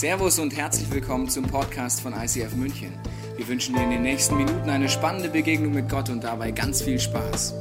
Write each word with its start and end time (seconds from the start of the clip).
Servus 0.00 0.38
und 0.38 0.56
herzlich 0.56 0.90
willkommen 0.90 1.28
zum 1.28 1.44
Podcast 1.44 2.00
von 2.00 2.14
ICF 2.14 2.56
München. 2.56 2.90
Wir 3.36 3.46
wünschen 3.46 3.74
dir 3.74 3.82
in 3.82 3.90
den 3.90 4.00
nächsten 4.00 4.34
Minuten 4.34 4.70
eine 4.70 4.88
spannende 4.88 5.28
Begegnung 5.28 5.74
mit 5.74 5.90
Gott 5.90 6.08
und 6.08 6.24
dabei 6.24 6.52
ganz 6.52 6.80
viel 6.80 6.98
Spaß. 6.98 7.52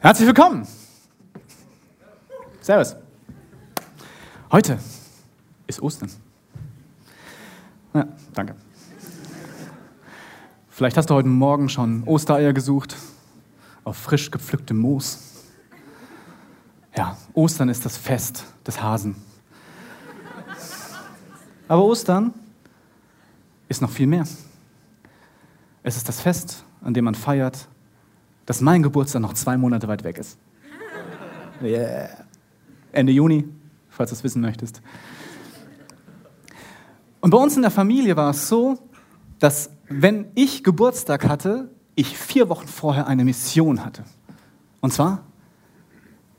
Herzlich 0.00 0.26
willkommen. 0.26 0.68
Servus. 2.60 2.96
Heute 4.52 4.78
ist 5.66 5.80
Ostern. 5.80 6.10
Ja, 7.94 8.08
danke. 8.34 8.56
Vielleicht 10.68 10.98
hast 10.98 11.08
du 11.08 11.14
heute 11.14 11.28
Morgen 11.28 11.70
schon 11.70 12.02
Ostereier 12.04 12.52
gesucht 12.52 12.94
auf 13.88 13.96
frisch 13.96 14.30
gepflücktem 14.30 14.76
Moos. 14.76 15.18
Ja, 16.96 17.16
Ostern 17.32 17.68
ist 17.68 17.84
das 17.84 17.96
Fest 17.96 18.44
des 18.66 18.82
Hasen. 18.82 19.16
Aber 21.66 21.84
Ostern 21.84 22.34
ist 23.68 23.80
noch 23.82 23.90
viel 23.90 24.06
mehr. 24.06 24.26
Es 25.82 25.96
ist 25.96 26.08
das 26.08 26.20
Fest, 26.20 26.64
an 26.82 26.94
dem 26.94 27.04
man 27.04 27.14
feiert, 27.14 27.68
dass 28.46 28.60
mein 28.60 28.82
Geburtstag 28.82 29.22
noch 29.22 29.34
zwei 29.34 29.56
Monate 29.56 29.88
weit 29.88 30.04
weg 30.04 30.18
ist. 30.18 30.38
Yeah. 31.62 32.08
Ende 32.92 33.12
Juni, 33.12 33.48
falls 33.88 34.10
du 34.10 34.16
es 34.16 34.24
wissen 34.24 34.40
möchtest. 34.40 34.80
Und 37.20 37.30
bei 37.30 37.38
uns 37.38 37.56
in 37.56 37.62
der 37.62 37.70
Familie 37.70 38.16
war 38.16 38.30
es 38.30 38.48
so, 38.48 38.78
dass 39.38 39.70
wenn 39.88 40.30
ich 40.34 40.62
Geburtstag 40.62 41.26
hatte, 41.26 41.70
ich 41.98 42.16
vier 42.16 42.48
Wochen 42.48 42.68
vorher 42.68 43.08
eine 43.08 43.24
Mission 43.24 43.84
hatte. 43.84 44.04
Und 44.80 44.92
zwar, 44.92 45.22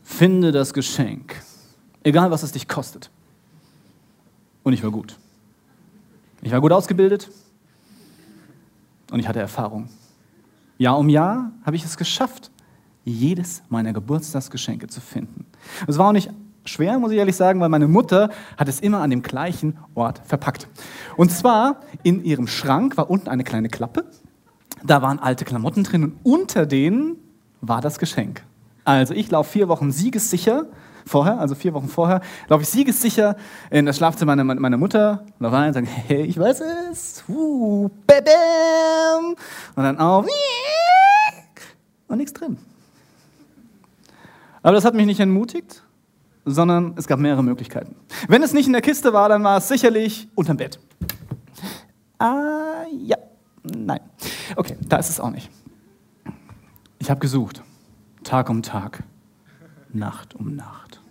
finde 0.02 0.54
das 0.54 0.74
Geschenk, 0.74 1.36
egal 2.02 2.32
was 2.32 2.44
es 2.44 2.54
dich 2.54 2.70
kostet. 2.70 3.12
Und 4.64 4.72
ich 4.72 4.82
war 4.84 4.92
gut. 4.92 5.18
Ich 6.42 6.54
war 6.54 6.62
gut 6.62 6.72
ausgebildet 6.72 7.30
und 9.12 9.20
ich 9.20 9.28
hatte 9.28 9.40
Erfahrung. 9.40 9.90
Jahr 10.78 10.98
um 10.98 11.10
Jahr 11.10 11.52
habe 11.66 11.76
ich 11.76 11.84
es 11.84 11.98
geschafft, 11.98 12.52
jedes 13.04 13.62
meiner 13.68 13.92
Geburtstagsgeschenke 13.92 14.88
zu 14.88 15.02
finden. 15.02 15.46
Es 15.88 15.98
war 15.98 16.08
auch 16.08 16.14
nicht 16.14 16.30
schwer, 16.64 16.98
muss 17.00 17.12
ich 17.12 17.18
ehrlich 17.18 17.36
sagen, 17.36 17.60
weil 17.60 17.68
meine 17.68 17.90
Mutter 17.90 18.30
hat 18.56 18.70
es 18.70 18.80
immer 18.80 19.02
an 19.02 19.10
dem 19.10 19.24
gleichen 19.24 19.78
Ort 19.94 20.22
verpackt. 20.26 20.70
Und 21.18 21.32
zwar 21.32 21.82
in 22.04 22.24
ihrem 22.24 22.48
Schrank 22.48 22.96
war 22.96 23.10
unten 23.10 23.28
eine 23.28 23.44
kleine 23.44 23.68
Klappe. 23.68 24.06
Da 24.84 25.02
waren 25.02 25.20
alte 25.20 25.46
Klamotten 25.46 25.84
drin 25.84 26.04
und 26.04 26.20
unter 26.24 26.66
denen 26.66 27.18
war 27.62 27.82
das 27.82 28.00
Geschenk. 28.00 28.44
Also 28.86 29.14
ich 29.14 29.30
laufe 29.30 29.52
vier 29.52 29.68
Wochen 29.68 29.92
siegessicher 29.92 30.66
vorher, 31.06 31.40
also 31.40 31.56
vier 31.56 31.74
Wochen 31.74 31.88
vorher, 31.88 32.22
laufe 32.48 32.64
ich 32.64 32.70
siegessicher 32.70 33.36
in 33.72 33.86
das 33.86 33.98
Schlafzimmer 33.98 34.36
meiner 34.36 34.78
Mutter, 34.78 35.26
laufe 35.40 35.56
rein 35.56 35.68
und 35.70 35.74
sage, 35.74 35.88
hey, 35.88 36.24
ich 36.24 36.40
weiß 36.40 36.62
es, 36.92 37.24
uh, 37.28 37.90
bam, 38.06 39.36
und 39.76 39.84
dann 39.84 39.98
auf 39.98 40.26
und 42.08 42.18
nichts 42.18 42.34
drin. 42.34 42.58
Aber 44.62 44.74
das 44.74 44.86
hat 44.86 44.94
mich 44.94 45.06
nicht 45.06 45.20
entmutigt, 45.20 45.84
sondern 46.46 46.94
es 46.98 47.08
gab 47.08 47.20
mehrere 47.20 47.44
Möglichkeiten. 47.44 47.96
Wenn 48.28 48.44
es 48.44 48.54
nicht 48.54 48.68
in 48.68 48.74
der 48.74 48.82
Kiste 48.82 49.14
war, 49.14 49.30
dann 49.30 49.44
war 49.44 49.58
es 49.58 49.68
sicherlich 49.68 50.28
unterm 50.36 50.58
Bett. 50.58 50.80
Ah, 52.18 52.84
ja, 52.92 53.18
nein. 53.70 54.02
Okay, 54.56 54.78
da 54.88 54.98
ist 54.98 55.10
es 55.10 55.20
auch 55.20 55.32
nicht. 55.32 55.50
Ich 57.00 57.10
habe 57.10 57.20
gesucht, 57.20 57.64
Tag 58.24 58.50
um 58.50 58.62
Tag, 58.62 59.04
Nacht 59.92 60.36
um 60.36 60.56
Nacht. 60.56 61.02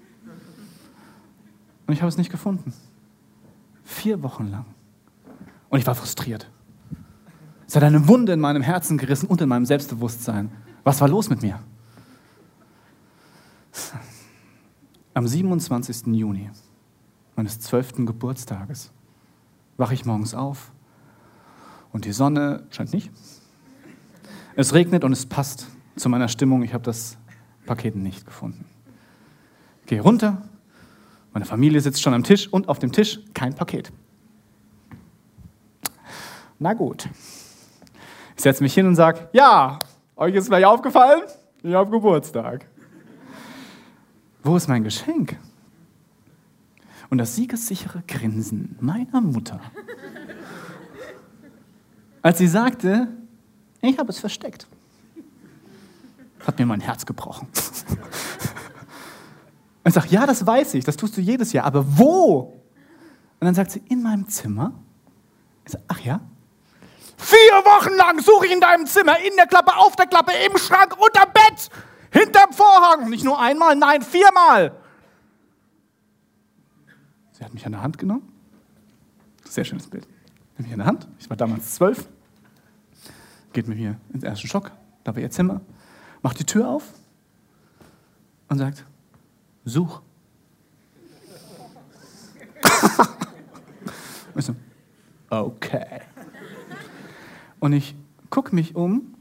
Und 1.86 1.94
ich 1.94 2.00
habe 2.00 2.08
es 2.08 2.18
nicht 2.18 2.30
gefunden. 2.30 2.72
Vier 3.82 4.22
Wochen 4.22 4.48
lang. 4.48 4.66
Und 5.70 5.78
ich 5.78 5.86
war 5.86 5.94
frustriert. 5.94 6.50
Es 7.66 7.76
hat 7.76 7.82
eine 7.82 8.06
Wunde 8.08 8.32
in 8.32 8.40
meinem 8.40 8.62
Herzen 8.62 8.98
gerissen 8.98 9.26
und 9.26 9.40
in 9.40 9.48
meinem 9.48 9.66
Selbstbewusstsein. 9.66 10.50
Was 10.84 11.00
war 11.00 11.08
los 11.08 11.28
mit 11.28 11.42
mir? 11.42 11.58
Am 15.14 15.26
27. 15.26 16.06
Juni 16.08 16.50
meines 17.36 17.60
zwölften 17.60 18.06
Geburtstages 18.06 18.90
wache 19.76 19.94
ich 19.94 20.04
morgens 20.04 20.34
auf 20.34 20.72
und 21.92 22.04
die 22.04 22.12
Sonne 22.12 22.66
scheint 22.70 22.92
nicht. 22.92 23.10
Es 24.56 24.74
regnet 24.74 25.04
und 25.04 25.12
es 25.12 25.26
passt 25.26 25.66
zu 25.96 26.08
meiner 26.08 26.28
Stimmung. 26.28 26.62
Ich 26.62 26.74
habe 26.74 26.84
das 26.84 27.16
Paket 27.66 27.96
nicht 27.96 28.26
gefunden. 28.26 28.64
Gehe 29.86 30.00
runter, 30.00 30.42
meine 31.32 31.44
Familie 31.44 31.80
sitzt 31.80 32.02
schon 32.02 32.14
am 32.14 32.24
Tisch 32.24 32.48
und 32.48 32.68
auf 32.68 32.78
dem 32.78 32.92
Tisch 32.92 33.20
kein 33.34 33.54
Paket. 33.54 33.92
Na 36.58 36.74
gut. 36.74 37.08
Ich 38.36 38.42
setze 38.42 38.62
mich 38.62 38.74
hin 38.74 38.86
und 38.86 38.96
sage, 38.96 39.28
ja, 39.32 39.78
euch 40.16 40.34
ist 40.34 40.46
vielleicht 40.46 40.66
aufgefallen, 40.66 41.22
ich 41.62 41.74
habe 41.74 41.90
Geburtstag. 41.90 42.66
Wo 44.42 44.56
ist 44.56 44.68
mein 44.68 44.84
Geschenk? 44.84 45.36
Und 47.10 47.18
das 47.18 47.36
siegessichere 47.36 48.02
Grinsen 48.06 48.76
meiner 48.80 49.20
Mutter, 49.20 49.60
als 52.22 52.38
sie 52.38 52.48
sagte, 52.48 53.08
ich 53.80 53.98
habe 53.98 54.10
es 54.10 54.18
versteckt, 54.18 54.66
hat 56.46 56.58
mir 56.58 56.66
mein 56.66 56.80
Herz 56.80 57.06
gebrochen. 57.06 57.48
Und 57.48 57.98
ich 59.84 59.94
sage, 59.94 60.08
ja, 60.08 60.26
das 60.26 60.46
weiß 60.46 60.74
ich, 60.74 60.84
das 60.84 60.96
tust 60.96 61.16
du 61.16 61.20
jedes 61.20 61.52
Jahr, 61.52 61.64
aber 61.64 61.84
wo? 61.98 62.62
Und 63.40 63.44
dann 63.44 63.54
sagt 63.54 63.70
sie, 63.70 63.82
in 63.88 64.02
meinem 64.02 64.28
Zimmer. 64.28 64.72
Ich 65.64 65.72
sage, 65.72 65.84
ach 65.88 66.00
ja? 66.00 66.20
Vier 67.16 67.52
Wochen 67.64 67.94
lang 67.96 68.20
suche 68.20 68.46
ich 68.46 68.52
in 68.52 68.60
deinem 68.60 68.86
Zimmer, 68.86 69.18
in 69.18 69.36
der 69.36 69.46
Klappe, 69.46 69.76
auf 69.76 69.96
der 69.96 70.06
Klappe, 70.06 70.32
im 70.46 70.56
Schrank, 70.56 70.96
unterm 70.98 71.32
Bett. 71.32 71.68
Hinterm 72.10 72.52
Vorhang. 72.52 73.10
Nicht 73.10 73.24
nur 73.24 73.38
einmal, 73.38 73.76
nein, 73.76 74.02
viermal. 74.02 74.72
Sie 77.32 77.44
hat 77.44 77.52
mich 77.54 77.64
an 77.66 77.72
der 77.72 77.82
Hand 77.82 77.98
genommen. 77.98 78.32
Sehr 79.44 79.64
schönes 79.64 79.88
Bild. 79.88 80.06
Nimmt 80.58 80.68
mich 80.68 80.72
an 80.72 80.78
der 80.78 80.86
Hand. 80.86 81.08
Ich 81.20 81.30
war 81.30 81.36
damals 81.36 81.74
zwölf. 81.74 82.08
Geht 83.52 83.68
mit 83.68 83.78
mir 83.78 83.96
ins 84.12 84.24
erste 84.24 84.48
Stock. 84.48 84.72
Da 85.04 85.14
war 85.14 85.22
ihr 85.22 85.30
Zimmer. 85.30 85.60
Macht 86.20 86.40
die 86.40 86.44
Tür 86.44 86.68
auf 86.68 86.92
und 88.48 88.58
sagt: 88.58 88.84
Such. 89.64 90.02
ich 94.34 94.44
so, 94.44 94.56
okay. 95.30 96.00
Und 97.60 97.72
ich 97.72 97.94
gucke 98.28 98.52
mich 98.54 98.74
um 98.74 99.14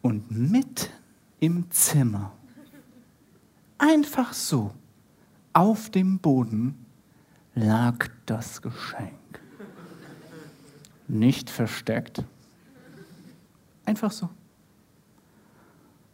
und 0.00 0.30
mitten 0.30 0.90
im 1.40 1.70
Zimmer, 1.70 2.32
einfach 3.76 4.32
so, 4.32 4.72
auf 5.52 5.90
dem 5.90 6.18
Boden, 6.18 6.86
lag 7.54 8.08
das 8.26 8.62
Geschenk. 8.62 9.12
Nicht 11.08 11.50
versteckt. 11.50 12.24
Einfach 13.84 14.10
so. 14.10 14.28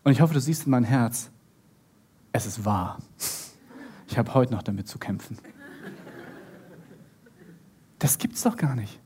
Und 0.05 0.13
ich 0.13 0.21
hoffe, 0.21 0.35
du 0.35 0.41
siehst 0.41 0.67
in 0.67 0.71
mein 0.71 0.85
Herz, 0.85 1.31
es 2.33 2.47
ist 2.47 2.65
wahr. 2.65 2.99
Ich 4.09 4.19
habe 4.19 4.35
heute 4.35 4.53
noch 4.53 4.63
damit 4.63 4.89
zu 4.89 4.99
kämpfen. 4.99 5.39
Das 7.99 8.19
gibt's 8.19 8.43
doch 8.43 8.57
gar 8.57 8.75
nicht. 8.75 9.01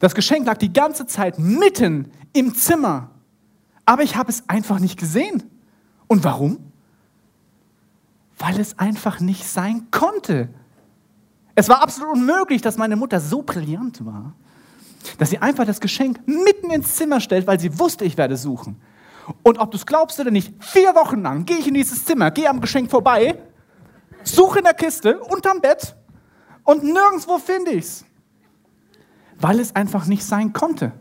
Das 0.00 0.14
Geschenk 0.14 0.46
lag 0.46 0.56
die 0.56 0.72
ganze 0.72 1.06
Zeit 1.06 1.38
mitten 1.38 2.10
im 2.32 2.54
Zimmer 2.54 3.10
aber 3.90 4.04
ich 4.04 4.14
habe 4.14 4.30
es 4.30 4.48
einfach 4.48 4.78
nicht 4.78 5.00
gesehen. 5.00 5.42
Und 6.06 6.22
warum? 6.22 6.58
Weil 8.38 8.60
es 8.60 8.78
einfach 8.78 9.18
nicht 9.18 9.48
sein 9.48 9.88
konnte. 9.90 10.48
Es 11.54 11.68
war 11.68 11.82
absolut 11.82 12.14
unmöglich, 12.14 12.62
dass 12.62 12.76
meine 12.76 12.96
Mutter 12.96 13.20
so 13.20 13.42
brillant 13.42 14.04
war, 14.04 14.34
dass 15.18 15.30
sie 15.30 15.38
einfach 15.38 15.66
das 15.66 15.80
Geschenk 15.80 16.20
mitten 16.26 16.70
ins 16.70 16.94
Zimmer 16.96 17.20
stellt, 17.20 17.46
weil 17.46 17.58
sie 17.58 17.78
wusste, 17.78 18.04
ich 18.04 18.16
werde 18.16 18.36
suchen. 18.36 18.80
Und 19.42 19.58
ob 19.58 19.70
du 19.70 19.76
es 19.76 19.86
glaubst 19.86 20.18
oder 20.20 20.30
nicht, 20.30 20.52
vier 20.62 20.94
Wochen 20.94 21.22
lang 21.22 21.44
gehe 21.44 21.58
ich 21.58 21.68
in 21.68 21.74
dieses 21.74 22.04
Zimmer, 22.04 22.30
gehe 22.30 22.48
am 22.48 22.60
Geschenk 22.60 22.90
vorbei, 22.90 23.38
suche 24.22 24.58
in 24.58 24.64
der 24.64 24.74
Kiste, 24.74 25.18
unterm 25.18 25.60
Bett 25.60 25.96
und 26.64 26.84
nirgendwo 26.84 27.38
finde 27.38 27.72
ich 27.72 27.84
es. 27.84 28.04
Weil 29.38 29.60
es 29.60 29.74
einfach 29.74 30.06
nicht 30.06 30.24
sein 30.24 30.52
konnte. 30.52 30.92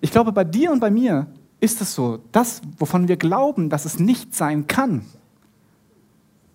Ich 0.00 0.10
glaube, 0.10 0.32
bei 0.32 0.44
dir 0.44 0.72
und 0.72 0.80
bei 0.80 0.90
mir 0.90 1.28
ist 1.60 1.80
es 1.80 1.94
so, 1.94 2.18
das, 2.32 2.60
wovon 2.78 3.06
wir 3.06 3.16
glauben, 3.16 3.70
dass 3.70 3.84
es 3.84 4.00
nicht 4.00 4.34
sein 4.34 4.66
kann, 4.66 5.06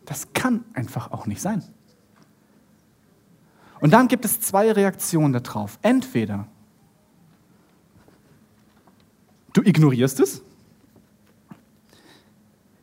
das 0.07 0.33
kann 0.33 0.65
einfach 0.73 1.11
auch 1.11 1.27
nicht 1.27 1.41
sein. 1.41 1.63
Und 3.79 3.93
dann 3.93 4.07
gibt 4.07 4.25
es 4.25 4.41
zwei 4.41 4.71
Reaktionen 4.71 5.33
darauf. 5.33 5.77
Entweder 5.83 6.47
Du 9.57 9.63
ignorierst 9.63 10.19
es. 10.19 10.43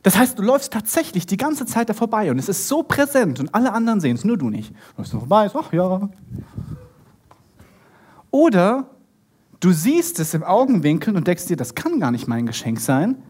Das 0.03 0.17
heißt, 0.17 0.37
du 0.37 0.43
läufst 0.43 0.73
tatsächlich 0.73 1.25
die 1.25 1.37
ganze 1.37 1.65
Zeit 1.65 1.87
da 1.87 1.93
vorbei 1.93 2.29
und 2.29 2.37
es 2.37 2.49
ist 2.49 2.67
so 2.67 2.83
präsent 2.83 3.39
und 3.39 3.55
alle 3.55 3.71
anderen 3.71 4.01
sehen 4.01 4.17
es, 4.17 4.25
nur 4.25 4.37
du 4.37 4.49
nicht. 4.49 4.71
Du 4.71 4.97
läufst 4.97 5.13
vorbei, 5.13 5.49
ach 5.53 5.71
ja. 5.71 6.09
Oder 8.29 8.89
du 9.61 9.71
siehst 9.71 10.19
es 10.19 10.33
im 10.33 10.43
Augenwinkel 10.43 11.15
und 11.15 11.27
denkst 11.27 11.45
dir, 11.45 11.55
das 11.55 11.75
kann 11.75 12.01
gar 12.01 12.11
nicht 12.11 12.27
mein 12.27 12.45
Geschenk 12.45 12.81
sein, 12.81 13.23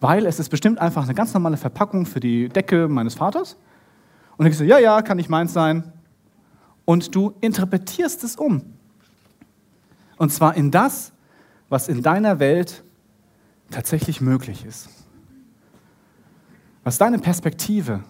weil 0.00 0.26
es 0.26 0.38
ist 0.38 0.48
bestimmt 0.48 0.78
einfach 0.78 1.04
eine 1.04 1.14
ganz 1.14 1.32
normale 1.34 1.56
Verpackung 1.56 2.06
für 2.06 2.20
die 2.20 2.48
Decke 2.48 2.88
meines 2.88 3.14
Vaters. 3.14 3.56
Und 4.36 4.44
denkst 4.44 4.58
du, 4.58 4.64
ja, 4.64 4.78
ja, 4.78 5.02
kann 5.02 5.16
nicht 5.16 5.30
meins 5.30 5.52
sein. 5.52 5.92
Und 6.84 7.14
du 7.14 7.34
interpretierst 7.40 8.24
es 8.24 8.36
um. 8.36 8.62
Und 10.16 10.32
zwar 10.32 10.56
in 10.56 10.70
das, 10.70 11.12
was 11.68 11.88
in 11.88 12.02
deiner 12.02 12.38
Welt 12.38 12.84
tatsächlich 13.70 14.20
möglich 14.20 14.64
ist 14.64 14.88
was 16.84 16.98
deine 16.98 17.18
Perspektive 17.18 18.04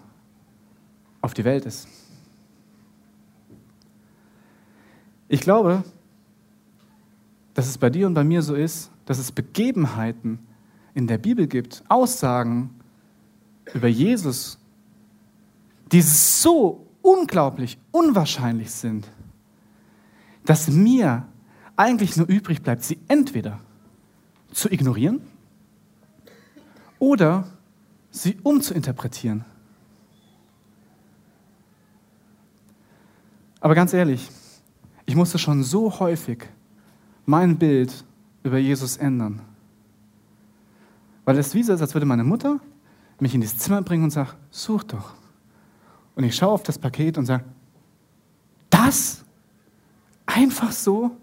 auf 1.23 1.33
die 1.33 1.45
Welt 1.45 1.65
ist. 1.65 1.89
Ich 5.29 5.41
glaube, 5.41 5.85
dass 7.55 7.69
es 7.69 7.79
bei 7.79 7.89
dir 7.89 8.07
und 8.07 8.15
bei 8.15 8.25
mir 8.25 8.43
so 8.43 8.55
ist, 8.55 8.91
dass 9.07 9.19
es 9.19 9.33
Begebenheiten 9.33 10.41
in 10.95 11.07
der 11.07 11.19
Bibel 11.19 11.47
gibt, 11.47 11.83
Aussagen 11.89 12.71
über 13.73 13.89
Jesus, 13.89 14.59
die 15.93 16.03
so 16.03 16.87
unglaublich 17.03 17.79
unwahrscheinlich 17.91 18.71
sind, 18.71 19.09
dass 20.45 20.69
mir 20.69 21.27
eigentlich 21.77 22.17
nur 22.17 22.29
übrig 22.29 22.63
bleibt, 22.63 22.83
sie 22.85 22.99
entweder 23.09 23.61
zu 24.53 24.71
ignorieren 24.71 25.21
oder 26.99 27.45
sie 28.11 28.37
umzuinterpretieren. 28.43 29.45
Aber 33.61 33.75
ganz 33.75 33.93
ehrlich, 33.93 34.31
ich 35.07 35.17
musste 35.17 35.39
schon 35.39 35.63
so 35.63 35.99
häufig 35.99 36.45
mein 37.27 37.59
Bild 37.59 38.05
über 38.43 38.59
Jesus 38.59 38.97
ändern. 38.97 39.41
Weil 41.25 41.39
es 41.39 41.55
wie 41.55 41.63
so 41.63 41.73
ist, 41.73 41.81
als 41.81 41.95
würde 41.95 42.07
meine 42.07 42.25
Mutter 42.25 42.61
mich 43.19 43.35
in 43.35 43.41
dieses 43.41 43.59
Zimmer 43.59 43.83
bringen 43.83 44.05
und 44.05 44.11
sagen, 44.11 44.31
such 44.51 44.85
doch. 44.85 45.15
Und 46.15 46.25
ich 46.25 46.37
schaue 46.37 46.53
auf 46.53 46.63
das 46.63 46.79
Paket 46.79 47.19
und 47.19 47.27
sage, 47.27 47.45
das? 48.71 49.25
Einfach 50.27 50.73
so? 50.73 51.17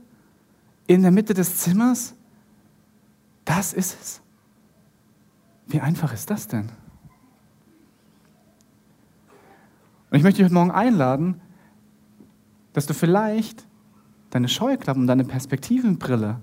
In 0.87 1.01
der 1.01 1.11
Mitte 1.11 1.33
des 1.33 1.57
Zimmers? 1.57 2.15
Das 3.45 3.73
ist 3.73 3.97
es? 4.01 4.21
Wie 5.67 5.79
einfach 5.79 6.13
ist 6.13 6.29
das 6.29 6.47
denn? 6.47 6.69
Und 10.09 10.17
ich 10.17 10.23
möchte 10.23 10.37
dich 10.37 10.45
heute 10.45 10.53
Morgen 10.53 10.71
einladen, 10.71 11.39
dass 12.73 12.85
du 12.85 12.93
vielleicht 12.93 13.65
deine 14.29 14.49
Scheuklappen, 14.49 15.07
deine 15.07 15.23
Perspektivenbrille 15.23 16.41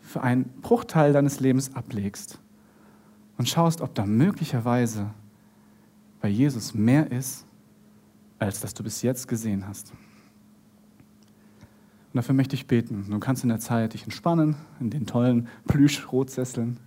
für 0.00 0.22
einen 0.22 0.44
Bruchteil 0.60 1.12
deines 1.12 1.40
Lebens 1.40 1.74
ablegst 1.74 2.38
und 3.38 3.48
schaust, 3.48 3.80
ob 3.80 3.94
da 3.94 4.06
möglicherweise 4.06 5.10
bei 6.20 6.28
Jesus 6.28 6.74
mehr 6.74 7.10
ist, 7.10 7.46
als 8.38 8.60
das 8.60 8.74
du 8.74 8.82
bis 8.82 9.02
jetzt 9.02 9.28
gesehen 9.28 9.66
hast. 9.66 9.90
Und 9.90 12.20
dafür 12.20 12.34
möchte 12.34 12.54
ich 12.54 12.66
beten. 12.66 13.06
Du 13.10 13.18
kannst 13.18 13.42
in 13.42 13.48
der 13.48 13.60
Zeit 13.60 13.92
dich 13.92 14.04
entspannen 14.04 14.56
in 14.80 14.90
den 14.90 15.06
tollen 15.06 15.48
Plüsch-Rotsesseln, 15.66 16.78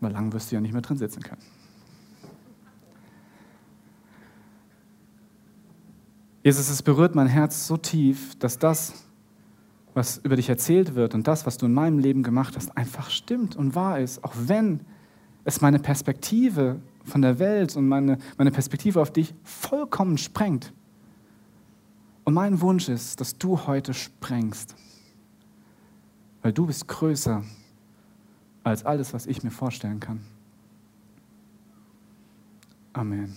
weil 0.00 0.12
lang 0.12 0.32
wirst 0.32 0.50
du 0.50 0.56
ja 0.56 0.60
nicht 0.60 0.72
mehr 0.72 0.82
drin 0.82 0.96
sitzen 0.96 1.22
können. 1.22 1.42
Jesus, 6.42 6.70
es 6.70 6.82
berührt 6.82 7.14
mein 7.14 7.26
Herz 7.26 7.66
so 7.66 7.76
tief, 7.76 8.36
dass 8.38 8.58
das, 8.58 9.04
was 9.92 10.18
über 10.18 10.36
dich 10.36 10.48
erzählt 10.48 10.94
wird 10.94 11.14
und 11.14 11.26
das, 11.26 11.46
was 11.46 11.58
du 11.58 11.66
in 11.66 11.74
meinem 11.74 11.98
Leben 11.98 12.22
gemacht 12.22 12.56
hast, 12.56 12.76
einfach 12.76 13.10
stimmt 13.10 13.56
und 13.56 13.74
wahr 13.74 14.00
ist, 14.00 14.24
auch 14.24 14.32
wenn 14.36 14.80
es 15.48 15.62
meine 15.62 15.78
Perspektive 15.78 16.78
von 17.04 17.22
der 17.22 17.38
Welt 17.38 17.74
und 17.74 17.88
meine, 17.88 18.18
meine 18.36 18.50
Perspektive 18.50 19.00
auf 19.00 19.10
dich 19.10 19.34
vollkommen 19.42 20.18
sprengt. 20.18 20.74
Und 22.24 22.34
mein 22.34 22.60
Wunsch 22.60 22.90
ist, 22.90 23.18
dass 23.18 23.38
du 23.38 23.66
heute 23.66 23.94
sprengst, 23.94 24.74
weil 26.42 26.52
du 26.52 26.66
bist 26.66 26.86
größer 26.86 27.42
als 28.62 28.84
alles, 28.84 29.14
was 29.14 29.26
ich 29.26 29.42
mir 29.42 29.50
vorstellen 29.50 30.00
kann. 30.00 30.20
Amen. 32.92 33.34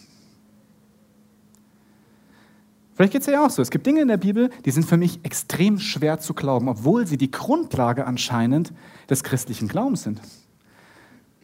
Vielleicht 2.93 3.13
geht 3.13 3.21
es 3.21 3.27
ja 3.27 3.45
auch 3.45 3.49
so. 3.49 3.61
Es 3.61 3.71
gibt 3.71 3.85
Dinge 3.87 4.01
in 4.01 4.09
der 4.09 4.17
Bibel, 4.17 4.49
die 4.65 4.71
sind 4.71 4.85
für 4.85 4.97
mich 4.97 5.21
extrem 5.23 5.79
schwer 5.79 6.19
zu 6.19 6.33
glauben, 6.33 6.67
obwohl 6.67 7.07
sie 7.07 7.17
die 7.17 7.31
Grundlage 7.31 8.05
anscheinend 8.05 8.73
des 9.09 9.23
christlichen 9.23 9.69
Glaubens 9.69 10.03
sind. 10.03 10.19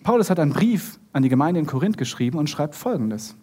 Paulus 0.08 0.30
hat 0.30 0.40
einen 0.40 0.54
Brief 0.54 1.02
an 1.12 1.22
die 1.22 1.28
Gemeinde 1.28 1.60
in 1.60 1.66
Korinth 1.66 1.98
geschrieben 1.98 2.38
und 2.38 2.50
schreibt 2.50 2.76
folgendes. 2.76 3.36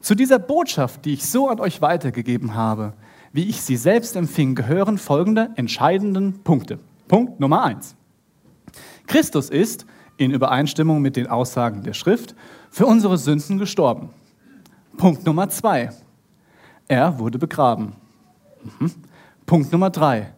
Zu 0.00 0.16
dieser 0.16 0.40
Botschaft, 0.40 1.04
die 1.04 1.12
ich 1.12 1.24
so 1.24 1.48
an 1.48 1.60
euch 1.60 1.80
weitergegeben 1.80 2.54
habe, 2.54 2.94
wie 3.32 3.44
ich 3.44 3.62
sie 3.62 3.76
selbst 3.76 4.16
empfing, 4.16 4.56
gehören 4.56 4.98
folgende 4.98 5.50
entscheidenden 5.54 6.42
Punkte. 6.42 6.80
Punkt 7.06 7.38
Nummer 7.38 7.62
eins. 7.62 7.94
Christus 9.06 9.50
ist, 9.50 9.86
in 10.16 10.32
Übereinstimmung 10.32 11.00
mit 11.00 11.14
den 11.14 11.28
Aussagen 11.28 11.84
der 11.84 11.94
Schrift, 11.94 12.34
für 12.68 12.86
unsere 12.86 13.16
Sünden 13.16 13.58
gestorben. 13.58 14.10
Punkt 14.96 15.24
Nummer 15.24 15.48
zwei. 15.48 15.90
Er 16.88 17.20
wurde 17.20 17.38
begraben. 17.38 17.92
Mhm. 18.80 18.90
Punkt 19.46 19.70
Nummer 19.70 19.90
drei. 19.90 20.34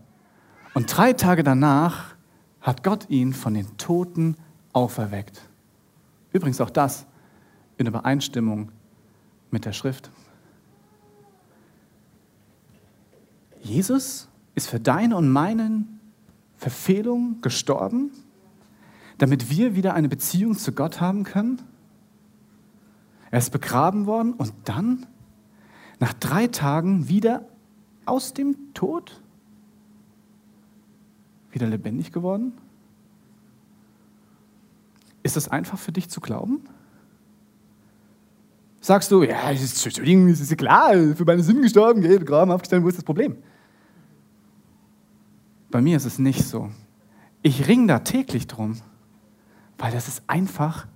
Und 0.74 0.94
drei 0.94 1.14
Tage 1.14 1.42
danach 1.42 2.14
hat 2.60 2.84
Gott 2.84 3.08
ihn 3.08 3.32
von 3.32 3.54
den 3.54 3.78
Toten 3.78 4.36
auferweckt. 4.72 5.40
Übrigens 6.32 6.60
auch 6.60 6.70
das 6.70 7.06
in 7.76 7.86
Übereinstimmung 7.86 8.70
mit 9.50 9.64
der 9.64 9.72
Schrift. 9.72 10.10
Jesus 13.60 14.28
ist 14.54 14.68
für 14.68 14.80
deine 14.80 15.16
und 15.16 15.30
meinen 15.30 16.00
Verfehlungen 16.56 17.40
gestorben, 17.40 18.10
damit 19.18 19.50
wir 19.50 19.74
wieder 19.74 19.94
eine 19.94 20.08
Beziehung 20.08 20.56
zu 20.56 20.72
Gott 20.72 21.00
haben 21.00 21.24
können. 21.24 21.62
Er 23.30 23.38
ist 23.38 23.50
begraben 23.50 24.06
worden 24.06 24.34
und 24.34 24.52
dann 24.64 25.06
nach 26.00 26.12
drei 26.12 26.48
Tagen 26.48 27.08
wieder 27.08 27.46
aus 28.04 28.34
dem 28.34 28.74
Tod? 28.74 29.20
Wieder 31.50 31.66
lebendig 31.66 32.12
geworden? 32.12 32.52
Ist 35.22 35.36
das 35.36 35.48
einfach 35.48 35.78
für 35.78 35.92
dich 35.92 36.08
zu 36.08 36.20
glauben? 36.20 36.62
Sagst 38.80 39.12
du, 39.12 39.22
ja, 39.22 39.50
es 39.52 39.62
ist, 39.62 39.86
es 39.86 40.40
ist 40.40 40.56
klar, 40.58 40.92
für 41.14 41.24
meine 41.24 41.42
Sünden 41.42 41.62
gestorben, 41.62 42.00
geht, 42.00 42.26
Graben 42.26 42.50
aufgestellt, 42.50 42.82
wo 42.82 42.88
ist 42.88 42.98
das 42.98 43.04
Problem? 43.04 43.36
Bei 45.70 45.80
mir 45.80 45.96
ist 45.96 46.04
es 46.04 46.18
nicht 46.18 46.44
so. 46.44 46.70
Ich 47.42 47.68
ringe 47.68 47.86
da 47.86 48.00
täglich 48.00 48.48
drum, 48.48 48.80
weil 49.78 49.92
das 49.92 50.08
ist 50.08 50.22
einfach 50.26 50.86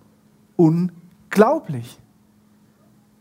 unglaublich. 0.56 1.98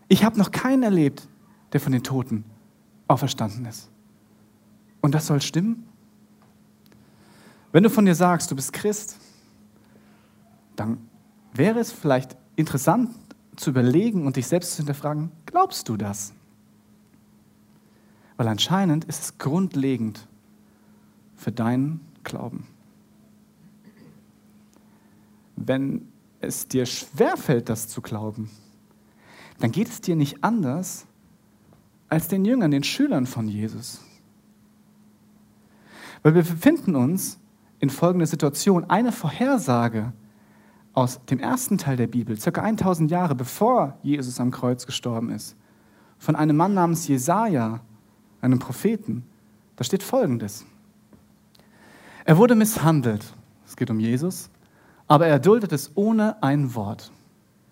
Ich 0.07 0.23
habe 0.23 0.37
noch 0.39 0.51
keinen 0.51 0.83
erlebt, 0.83 1.27
der 1.73 1.79
von 1.79 1.91
den 1.91 2.03
Toten 2.03 2.43
auferstanden 3.07 3.65
ist. 3.65 3.89
Und 5.01 5.13
das 5.13 5.27
soll 5.27 5.41
stimmen? 5.41 5.87
Wenn 7.71 7.83
du 7.83 7.89
von 7.89 8.05
dir 8.05 8.15
sagst, 8.15 8.49
du 8.49 8.55
bist 8.55 8.73
Christ, 8.73 9.17
dann 10.75 11.09
wäre 11.53 11.79
es 11.79 11.91
vielleicht 11.91 12.35
interessant 12.55 13.11
zu 13.55 13.69
überlegen 13.69 14.25
und 14.25 14.35
dich 14.35 14.47
selbst 14.47 14.71
zu 14.71 14.77
hinterfragen, 14.77 15.31
glaubst 15.45 15.89
du 15.89 15.97
das? 15.97 16.33
Weil 18.37 18.47
anscheinend 18.47 19.05
ist 19.05 19.21
es 19.21 19.37
grundlegend 19.37 20.27
für 21.35 21.51
deinen 21.51 22.01
Glauben. 22.23 22.67
Wenn 25.55 26.07
es 26.41 26.67
dir 26.67 26.85
schwerfällt, 26.85 27.69
das 27.69 27.87
zu 27.87 28.01
glauben, 28.01 28.49
dann 29.59 29.71
geht 29.71 29.87
es 29.87 30.01
dir 30.01 30.15
nicht 30.15 30.43
anders, 30.43 31.05
als 32.09 32.27
den 32.27 32.45
Jüngern, 32.45 32.71
den 32.71 32.83
Schülern 32.83 33.25
von 33.25 33.47
Jesus. 33.47 34.01
Weil 36.23 36.35
wir 36.35 36.43
befinden 36.43 36.95
uns 36.95 37.39
in 37.79 37.89
folgender 37.89 38.25
Situation. 38.25 38.89
Eine 38.89 39.11
Vorhersage 39.11 40.13
aus 40.95 41.19
dem 41.25 41.39
ersten 41.39 41.77
Teil 41.77 41.97
der 41.97 42.07
Bibel, 42.07 42.39
circa 42.39 42.61
1000 42.61 43.11
Jahre 43.11 43.35
bevor 43.35 43.97
Jesus 44.01 44.39
am 44.39 44.49
Kreuz 44.51 44.85
gestorben 44.85 45.29
ist, 45.29 45.55
von 46.17 46.35
einem 46.35 46.55
Mann 46.55 46.73
namens 46.73 47.07
Jesaja, 47.07 47.81
einem 48.41 48.59
Propheten. 48.59 49.23
Da 49.75 49.83
steht 49.83 50.03
folgendes: 50.03 50.65
Er 52.23 52.37
wurde 52.37 52.55
misshandelt 52.55 53.35
Es 53.65 53.75
geht 53.75 53.89
um 53.89 53.99
Jesus. 53.99 54.49
Aber 55.07 55.27
er 55.27 55.37
duldet 55.39 55.71
es 55.71 55.91
ohne 55.95 56.41
ein 56.41 56.73
Wort. 56.73 57.11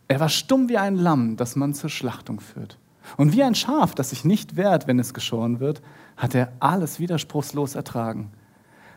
Er 0.08 0.20
war 0.20 0.30
stumm 0.30 0.70
wie 0.70 0.78
ein 0.78 0.96
Lamm, 0.96 1.36
das 1.36 1.56
man 1.56 1.74
zur 1.74 1.90
Schlachtung 1.90 2.40
führt. 2.40 2.78
Und 3.18 3.34
wie 3.34 3.44
ein 3.44 3.56
Schaf, 3.56 3.96
das 3.96 4.12
sich 4.12 4.24
nicht 4.24 4.56
wehrt, 4.56 4.88
wenn 4.88 5.00
es 5.00 5.14
geschoren 5.14 5.60
wird, 5.60 5.82
hat 6.16 6.36
er 6.36 6.54
alles 6.60 7.00
widerspruchslos 7.00 7.76
ertragen. 7.76 8.32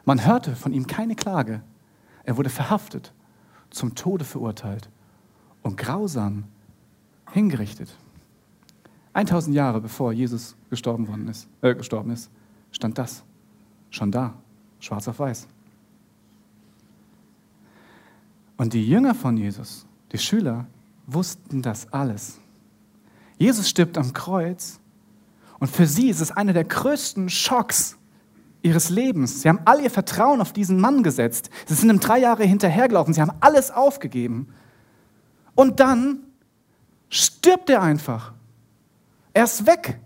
Man 0.04 0.25
hörte 0.25 0.54
von 0.54 0.73
ihm 0.73 0.87
keine 0.87 1.16
Klage. 1.16 1.62
Er 2.25 2.37
wurde 2.37 2.50
verhaftet, 2.50 3.12
zum 3.71 3.95
Tode 3.95 4.25
verurteilt 4.25 4.89
und 5.63 5.77
grausam 5.77 6.45
hingerichtet. 7.33 7.97
1000 9.13 9.55
Jahre 9.55 9.81
bevor 9.81 10.13
Jesus 10.13 10.57
gestorben, 10.71 11.09
worden 11.09 11.29
ist, 11.29 11.49
äh, 11.63 11.75
gestorben 11.75 12.11
ist, 12.11 12.31
stand 12.71 12.99
das 12.99 13.25
schon 13.91 14.13
da, 14.13 14.35
schwarz 14.79 15.09
auf 15.09 15.19
weiß. 15.19 15.49
Und 18.57 18.73
die 18.73 18.87
Jünger 18.87 19.15
von 19.15 19.37
Jesus, 19.37 19.87
die 20.13 20.19
Schüler, 20.19 20.67
wussten 21.07 21.63
das 21.63 21.93
alles. 21.93 22.39
Jesus 23.39 23.69
stirbt 23.69 23.99
am 23.99 24.13
Kreuz 24.13 24.81
und 25.59 25.69
für 25.69 25.87
sie 25.87 26.09
ist 26.09 26.21
es 26.21 26.31
einer 26.31 26.53
der 26.53 26.65
größten 26.65 27.29
Schocks 27.29 27.97
ihres 28.67 28.91
Lebens. 28.91 29.43
Sie 29.43 29.49
haben 29.49 29.61
all 29.65 29.81
ihr 29.81 29.91
Vertrauen 29.91 30.41
auf 30.41 30.53
diesen 30.53 30.81
Mann 30.81 31.03
gesetzt. 31.03 31.51
Sie 31.67 31.75
sind 31.75 31.91
ihm 31.91 32.01
drei 32.01 32.19
Jahre 32.19 32.45
hinterhergelaufen. 32.45 33.15
Sie 33.15 33.21
haben 33.21 33.33
alles 33.41 33.71
aufgegeben. 33.71 34.53
Und 35.55 35.81
dann 35.81 36.21
stirbt 37.09 37.71
er 37.71 37.83
einfach. 37.83 38.33
Er 39.33 39.45
ist 39.45 39.67
weg. 39.67 40.01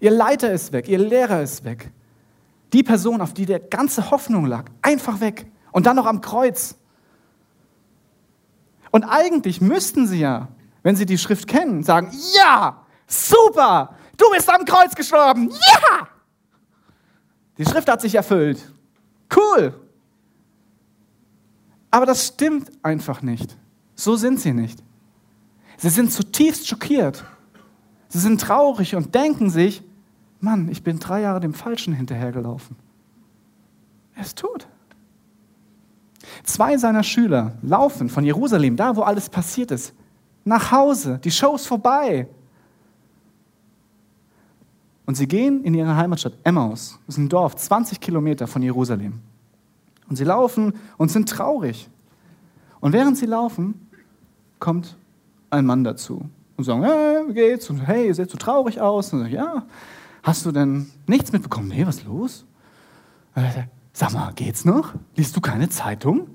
Ihr 0.00 0.10
Leiter 0.10 0.52
ist 0.52 0.72
weg. 0.72 0.88
Ihr 0.88 0.98
Lehrer 0.98 1.42
ist 1.42 1.64
weg. 1.64 1.90
Die 2.72 2.82
Person, 2.82 3.20
auf 3.20 3.32
die 3.32 3.46
der 3.46 3.60
ganze 3.60 4.10
Hoffnung 4.10 4.44
lag, 4.44 4.66
einfach 4.82 5.20
weg. 5.20 5.46
Und 5.72 5.86
dann 5.86 5.96
noch 5.96 6.06
am 6.06 6.20
Kreuz. 6.20 6.76
Und 8.90 9.04
eigentlich 9.04 9.60
müssten 9.60 10.06
sie 10.06 10.20
ja, 10.20 10.48
wenn 10.82 10.96
sie 10.96 11.06
die 11.06 11.18
Schrift 11.18 11.46
kennen, 11.46 11.82
sagen, 11.82 12.10
ja, 12.36 12.84
super, 13.06 13.94
du 14.16 14.30
bist 14.32 14.48
am 14.48 14.64
Kreuz 14.64 14.94
gestorben, 14.94 15.50
ja! 15.50 16.08
Die 17.58 17.64
Schrift 17.64 17.88
hat 17.90 18.00
sich 18.00 18.14
erfüllt. 18.14 18.72
Cool. 19.34 19.74
Aber 21.90 22.06
das 22.06 22.28
stimmt 22.28 22.70
einfach 22.82 23.22
nicht. 23.22 23.56
So 23.94 24.16
sind 24.16 24.40
sie 24.40 24.52
nicht. 24.52 24.82
Sie 25.76 25.88
sind 25.88 26.12
zutiefst 26.12 26.68
schockiert. 26.68 27.24
Sie 28.08 28.18
sind 28.18 28.40
traurig 28.40 28.94
und 28.94 29.14
denken 29.14 29.50
sich, 29.50 29.82
Mann, 30.40 30.68
ich 30.68 30.82
bin 30.82 30.98
drei 30.98 31.22
Jahre 31.22 31.40
dem 31.40 31.52
Falschen 31.52 31.92
hinterhergelaufen. 31.94 32.76
Er 34.14 34.22
ist 34.22 34.38
tot. 34.38 34.68
Zwei 36.44 36.76
seiner 36.76 37.02
Schüler 37.02 37.58
laufen 37.62 38.08
von 38.08 38.24
Jerusalem, 38.24 38.76
da 38.76 38.94
wo 38.96 39.02
alles 39.02 39.28
passiert 39.28 39.70
ist, 39.70 39.94
nach 40.44 40.70
Hause. 40.70 41.18
Die 41.22 41.30
Show 41.30 41.56
ist 41.56 41.66
vorbei. 41.66 42.28
Und 45.08 45.14
sie 45.14 45.26
gehen 45.26 45.64
in 45.64 45.72
ihre 45.72 45.96
Heimatstadt 45.96 46.34
Emmaus. 46.44 46.98
Das 47.06 47.14
ist 47.14 47.18
ein 47.18 47.30
Dorf, 47.30 47.56
20 47.56 47.98
Kilometer 47.98 48.46
von 48.46 48.60
Jerusalem. 48.60 49.20
Und 50.06 50.16
sie 50.16 50.24
laufen 50.24 50.74
und 50.98 51.10
sind 51.10 51.30
traurig. 51.30 51.88
Und 52.80 52.92
während 52.92 53.16
sie 53.16 53.24
laufen, 53.24 53.88
kommt 54.58 54.98
ein 55.48 55.64
Mann 55.64 55.82
dazu 55.82 56.28
und 56.58 56.64
sagt, 56.64 56.84
hey, 56.84 57.26
wie 57.26 57.32
geht's? 57.32 57.70
Und 57.70 57.78
hey, 57.86 58.08
ihr 58.08 58.14
seht 58.14 58.28
so 58.28 58.36
traurig 58.36 58.82
aus. 58.82 59.10
Und 59.14 59.20
sagt, 59.20 59.32
ja, 59.32 59.64
hast 60.22 60.44
du 60.44 60.52
denn 60.52 60.90
nichts 61.06 61.32
mitbekommen? 61.32 61.68
Nee, 61.68 61.86
was 61.86 61.96
ist 61.96 62.04
los? 62.04 62.44
Sag 63.94 64.12
mal, 64.12 64.34
geht's 64.34 64.66
noch? 64.66 64.92
Liest 65.16 65.34
du 65.34 65.40
keine 65.40 65.70
Zeitung? 65.70 66.28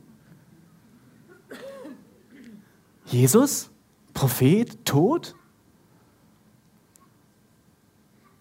Jesus, 3.06 3.70
Prophet, 4.15 4.84
tot? 4.84 5.36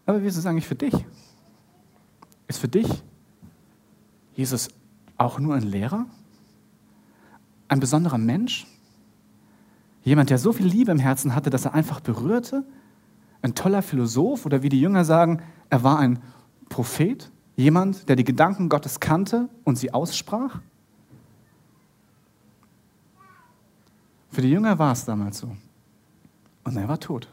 Aber 0.07 0.23
wie 0.23 0.27
ist 0.27 0.37
es 0.37 0.47
eigentlich 0.47 0.67
für 0.67 0.75
dich? 0.75 0.95
Ist 2.49 2.59
für 2.59 2.69
dich 2.69 3.03
Jesus 4.35 4.69
auch 5.17 5.39
nur 5.39 5.55
ein 5.55 5.63
Lehrer? 5.63 6.07
Ein 7.69 7.81
besonderer 7.81 8.19
Mensch? 8.19 8.67
Jemand, 10.05 10.31
der 10.31 10.39
so 10.39 10.53
viel 10.53 10.67
Liebe 10.67 10.91
im 10.91 10.99
Herzen 10.99 11.35
hatte, 11.35 11.51
dass 11.51 11.65
er 11.65 11.75
einfach 11.75 12.01
berührte? 12.01 12.65
Ein 13.41 13.55
toller 13.55 13.83
Philosoph? 13.83 14.45
Oder 14.47 14.63
wie 14.63 14.69
die 14.69 14.81
Jünger 14.81 15.05
sagen, 15.05 15.43
er 15.71 15.85
war 15.85 15.99
ein 15.99 16.19
Prophet? 16.69 17.31
Jemand, 17.55 18.09
der 18.09 18.17
die 18.17 18.25
Gedanken 18.25 18.69
Gottes 18.69 18.99
kannte 18.99 19.49
und 19.65 19.77
sie 19.77 19.93
aussprach? 19.93 20.61
Für 24.31 24.41
die 24.41 24.51
Jünger 24.51 24.79
war 24.79 24.93
es 24.93 25.05
damals 25.05 25.39
so. 25.39 25.55
Und 26.65 26.77
er 26.77 26.89
war 26.89 26.99
tot. 26.99 27.29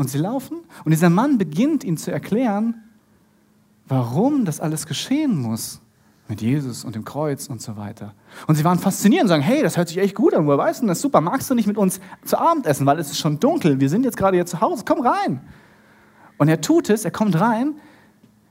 Und 0.00 0.08
sie 0.08 0.16
laufen 0.16 0.60
und 0.86 0.92
dieser 0.92 1.10
Mann 1.10 1.36
beginnt 1.36 1.84
ihnen 1.84 1.98
zu 1.98 2.10
erklären, 2.10 2.84
warum 3.86 4.46
das 4.46 4.58
alles 4.58 4.86
geschehen 4.86 5.36
muss 5.36 5.82
mit 6.26 6.40
Jesus 6.40 6.86
und 6.86 6.94
dem 6.94 7.04
Kreuz 7.04 7.48
und 7.48 7.60
so 7.60 7.76
weiter. 7.76 8.14
Und 8.46 8.54
sie 8.54 8.64
waren 8.64 8.78
fasziniert 8.78 9.24
und 9.24 9.28
sagen, 9.28 9.42
hey, 9.42 9.62
das 9.62 9.76
hört 9.76 9.88
sich 9.88 9.98
echt 9.98 10.14
gut 10.14 10.32
an, 10.32 10.46
woher 10.46 10.56
weißt 10.56 10.82
du 10.82 10.86
das? 10.86 11.02
Super, 11.02 11.20
magst 11.20 11.50
du 11.50 11.54
nicht 11.54 11.66
mit 11.66 11.76
uns 11.76 12.00
zu 12.24 12.38
Abend 12.38 12.64
essen, 12.64 12.86
weil 12.86 12.98
es 12.98 13.10
ist 13.10 13.18
schon 13.18 13.40
dunkel, 13.40 13.78
wir 13.78 13.90
sind 13.90 14.06
jetzt 14.06 14.16
gerade 14.16 14.38
hier 14.38 14.46
zu 14.46 14.62
Hause, 14.62 14.84
komm 14.88 15.06
rein. 15.06 15.42
Und 16.38 16.48
er 16.48 16.62
tut 16.62 16.88
es, 16.88 17.04
er 17.04 17.10
kommt 17.10 17.38
rein, 17.38 17.74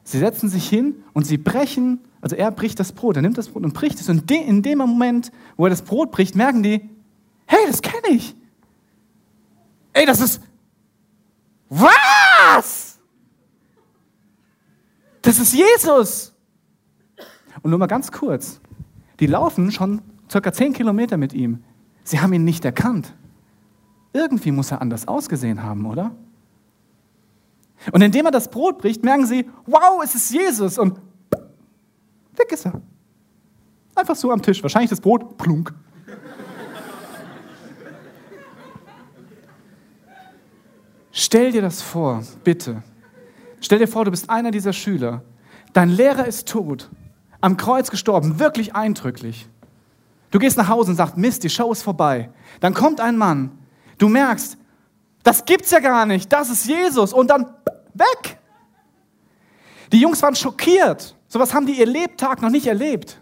sie 0.04 0.20
setzen 0.20 0.50
sich 0.50 0.70
hin 0.70 1.04
und 1.14 1.26
sie 1.26 1.40
brechen, 1.40 2.00
also 2.22 2.36
er 2.36 2.52
bricht 2.52 2.80
das 2.80 2.92
Brot, 2.92 3.16
er 3.16 3.24
nimmt 3.24 3.40
das 3.40 3.50
Brot 3.50 3.64
und 3.64 3.74
bricht 3.74 4.00
es. 4.00 4.08
Und 4.08 4.30
in 4.30 4.62
dem 4.62 4.78
Moment, 4.78 5.32
wo 5.58 5.66
er 5.66 5.72
das 5.72 5.82
Brot 5.82 6.12
bricht, 6.12 6.36
merken 6.36 6.62
die, 6.62 6.88
hey, 7.48 7.62
das 7.66 7.82
kenne 7.82 8.10
ich. 8.16 8.36
Ey, 9.94 10.06
das 10.06 10.22
ist, 10.22 10.42
was? 11.70 13.00
Das 15.22 15.40
ist 15.40 15.54
Jesus. 15.54 16.34
Und 17.62 17.70
nur 17.70 17.80
mal 17.80 17.88
ganz 17.88 18.12
kurz. 18.12 18.60
Die 19.20 19.28
laufen 19.28 19.72
schon 19.72 20.02
circa 20.30 20.52
zehn 20.52 20.74
Kilometer 20.74 21.18
mit 21.18 21.34
ihm. 21.34 21.64
Sie 22.04 22.20
haben 22.20 22.34
ihn 22.34 22.44
nicht 22.44 22.66
erkannt. 22.66 23.14
Irgendwie 24.14 24.52
muss 24.52 24.72
er 24.72 24.82
anders 24.82 25.08
ausgesehen 25.08 25.62
haben, 25.62 25.86
oder? 25.86 26.12
Und 27.92 28.02
indem 28.02 28.26
er 28.26 28.32
das 28.32 28.50
Brot 28.50 28.80
bricht, 28.80 29.04
merken 29.04 29.26
sie, 29.26 29.50
wow, 29.66 30.02
es 30.04 30.16
ist 30.16 30.32
Jesus. 30.32 30.78
Und 30.78 31.00
weg 32.36 32.52
ist 32.52 32.66
er. 32.66 32.82
Einfach 33.96 34.16
so 34.16 34.32
am 34.32 34.42
Tisch. 34.42 34.62
Wahrscheinlich 34.64 34.90
das 34.90 35.02
Brot, 35.02 35.38
plunk. 35.38 35.74
Stell 41.22 41.52
dir 41.52 41.62
das 41.62 41.82
vor, 41.82 42.24
bitte. 42.46 42.82
Stell 43.60 43.80
dir 43.80 43.90
vor, 43.90 44.06
du 44.06 44.12
bist 44.12 44.30
einer 44.30 44.52
dieser 44.52 44.72
Schüler. 44.72 45.22
Dein 45.74 45.90
Lehrer 45.90 46.26
ist 46.26 46.48
tot 46.48 46.90
am 47.42 47.58
Kreuz 47.58 47.92
gestorben, 47.92 48.40
wirklich 48.40 48.74
eindrücklich. 48.74 49.50
Du 50.32 50.40
gehst 50.40 50.56
nach 50.56 50.70
Hause 50.70 50.92
und 50.92 50.96
sagst, 50.96 51.18
Mist, 51.18 51.44
die 51.44 51.50
Show 51.50 51.74
ist 51.74 51.82
vorbei. 51.82 52.30
Dann 52.62 52.74
kommt 52.74 53.02
ein 53.02 53.18
Mann, 53.18 53.52
du 53.98 54.08
merkst, 54.08 54.58
das 55.22 55.44
gibt's 55.44 55.72
ja 55.72 55.82
gar 55.82 56.06
nicht, 56.06 56.32
das 56.32 56.50
ist 56.50 56.66
Jesus 56.66 57.12
und 57.12 57.30
dann 57.30 57.48
weg. 57.94 58.40
Die 59.92 60.00
Jungs 60.00 60.22
waren 60.22 60.38
schockiert. 60.38 61.18
Sowas 61.28 61.54
haben 61.54 61.66
die 61.66 61.78
ihr 61.78 61.86
Lebtag 61.86 62.42
noch 62.42 62.50
nicht 62.50 62.66
erlebt. 62.66 63.20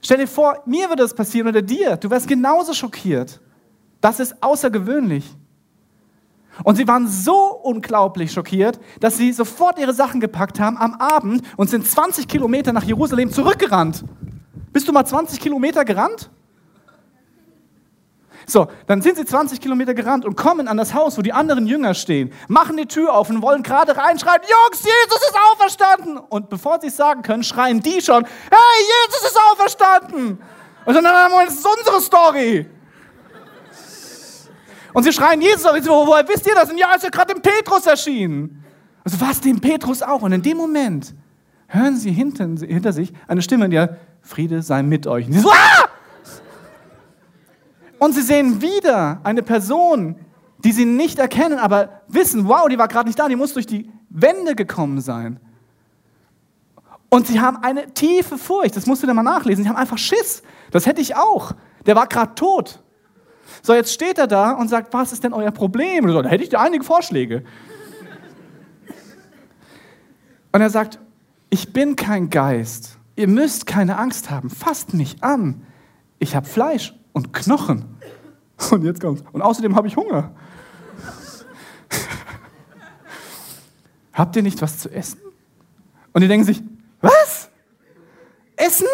Stell 0.00 0.16
dir 0.16 0.26
vor, 0.26 0.62
mir 0.64 0.88
würde 0.88 1.02
das 1.02 1.12
passieren 1.12 1.48
oder 1.48 1.60
dir. 1.60 1.98
Du 1.98 2.08
wärst 2.08 2.26
genauso 2.26 2.72
schockiert. 2.72 3.42
Das 4.00 4.20
ist 4.20 4.42
außergewöhnlich. 4.42 5.36
Und 6.64 6.76
sie 6.76 6.86
waren 6.86 7.08
so 7.08 7.34
unglaublich 7.62 8.32
schockiert, 8.32 8.78
dass 9.00 9.16
sie 9.16 9.32
sofort 9.32 9.78
ihre 9.78 9.94
Sachen 9.94 10.20
gepackt 10.20 10.60
haben 10.60 10.76
am 10.76 10.94
Abend 10.94 11.42
und 11.56 11.70
sind 11.70 11.86
20 11.86 12.28
Kilometer 12.28 12.72
nach 12.72 12.84
Jerusalem 12.84 13.32
zurückgerannt. 13.32 14.04
Bist 14.72 14.86
du 14.88 14.92
mal 14.92 15.04
20 15.04 15.40
Kilometer 15.40 15.84
gerannt? 15.84 16.30
So, 18.46 18.66
dann 18.86 19.02
sind 19.02 19.16
sie 19.16 19.24
20 19.24 19.60
Kilometer 19.60 19.94
gerannt 19.94 20.24
und 20.24 20.36
kommen 20.36 20.66
an 20.68 20.76
das 20.76 20.94
Haus, 20.94 21.16
wo 21.16 21.22
die 21.22 21.32
anderen 21.32 21.66
Jünger 21.66 21.94
stehen, 21.94 22.32
machen 22.48 22.76
die 22.76 22.86
Tür 22.86 23.14
auf 23.14 23.30
und 23.30 23.40
wollen 23.40 23.62
gerade 23.62 23.96
reinschreien, 23.96 24.42
Jungs, 24.42 24.82
Jesus 24.82 25.22
ist 25.22 25.36
auferstanden. 25.52 26.18
Und 26.18 26.48
bevor 26.48 26.80
sie 26.80 26.88
es 26.88 26.96
sagen 26.96 27.22
können, 27.22 27.44
schreien 27.44 27.80
die 27.80 28.00
schon, 28.00 28.24
hey, 28.24 28.86
Jesus 29.06 29.30
ist 29.30 29.38
auferstanden. 29.52 30.42
Und 30.84 30.94
dann, 30.94 31.04
das 31.04 31.54
ist 31.54 31.66
unsere 31.66 32.00
Story. 32.00 32.66
Und 34.92 35.02
sie 35.04 35.12
schreien 35.12 35.40
Jesus 35.40 35.64
auf. 35.64 35.76
So, 35.82 36.06
woher 36.06 36.26
wisst 36.28 36.46
ihr 36.46 36.54
das? 36.54 36.70
Und 36.70 36.78
ja, 36.78 36.94
ist 36.94 37.04
ja 37.04 37.10
gerade 37.10 37.34
dem 37.34 37.42
Petrus 37.42 37.86
erschienen. 37.86 38.64
Also 39.04 39.20
was, 39.20 39.40
dem 39.40 39.60
Petrus 39.60 40.02
auch. 40.02 40.22
Und 40.22 40.32
in 40.32 40.42
dem 40.42 40.56
Moment 40.56 41.14
hören 41.66 41.96
sie 41.96 42.12
hinter, 42.12 42.44
hinter 42.66 42.92
sich 42.92 43.12
eine 43.26 43.42
Stimme, 43.42 43.68
die 43.68 43.76
sagt, 43.76 43.96
Friede 44.20 44.62
sei 44.62 44.82
mit 44.82 45.06
euch. 45.06 45.26
Und 45.26 45.32
sie, 45.32 45.40
so, 45.40 45.50
ah! 45.50 45.88
und 47.98 48.14
sie 48.14 48.22
sehen 48.22 48.60
wieder 48.60 49.20
eine 49.24 49.42
Person, 49.42 50.16
die 50.58 50.72
sie 50.72 50.84
nicht 50.84 51.18
erkennen, 51.18 51.58
aber 51.58 52.02
wissen, 52.08 52.46
wow, 52.46 52.68
die 52.68 52.78
war 52.78 52.88
gerade 52.88 53.08
nicht 53.08 53.18
da, 53.18 53.28
die 53.28 53.36
muss 53.36 53.52
durch 53.54 53.66
die 53.66 53.90
Wände 54.10 54.54
gekommen 54.54 55.00
sein. 55.00 55.40
Und 57.08 57.26
sie 57.26 57.40
haben 57.40 57.58
eine 57.58 57.92
tiefe 57.92 58.38
Furcht, 58.38 58.76
das 58.76 58.86
musst 58.86 59.02
du 59.02 59.06
dir 59.06 59.14
mal 59.14 59.22
nachlesen. 59.22 59.64
Sie 59.64 59.68
haben 59.68 59.76
einfach 59.76 59.98
Schiss. 59.98 60.42
Das 60.70 60.86
hätte 60.86 61.00
ich 61.00 61.14
auch. 61.14 61.52
Der 61.84 61.96
war 61.96 62.06
gerade 62.06 62.34
tot. 62.34 62.82
So, 63.62 63.74
jetzt 63.74 63.92
steht 63.92 64.18
er 64.18 64.26
da 64.26 64.52
und 64.52 64.68
sagt, 64.68 64.92
was 64.92 65.12
ist 65.12 65.24
denn 65.24 65.32
euer 65.32 65.50
Problem? 65.50 66.08
So, 66.08 66.22
da 66.22 66.28
hätte 66.28 66.42
ich 66.42 66.50
dir 66.50 66.60
einige 66.60 66.84
Vorschläge. 66.84 67.44
Und 70.52 70.60
er 70.60 70.70
sagt, 70.70 70.98
ich 71.50 71.72
bin 71.72 71.96
kein 71.96 72.30
Geist. 72.30 72.98
Ihr 73.16 73.28
müsst 73.28 73.66
keine 73.66 73.98
Angst 73.98 74.30
haben. 74.30 74.50
Fasst 74.50 74.94
mich 74.94 75.22
an. 75.22 75.66
Ich 76.18 76.34
habe 76.36 76.46
Fleisch 76.46 76.94
und 77.12 77.32
Knochen. 77.32 77.96
Und 78.70 78.84
jetzt 78.84 79.00
kommt's. 79.00 79.24
Und 79.32 79.42
außerdem 79.42 79.74
habe 79.74 79.88
ich 79.88 79.96
Hunger. 79.96 80.32
Habt 84.12 84.36
ihr 84.36 84.42
nicht 84.42 84.60
was 84.60 84.78
zu 84.78 84.90
essen? 84.90 85.20
Und 86.12 86.20
die 86.20 86.28
denken 86.28 86.44
sich, 86.44 86.62
was? 87.00 87.48
Essen? 88.56 88.86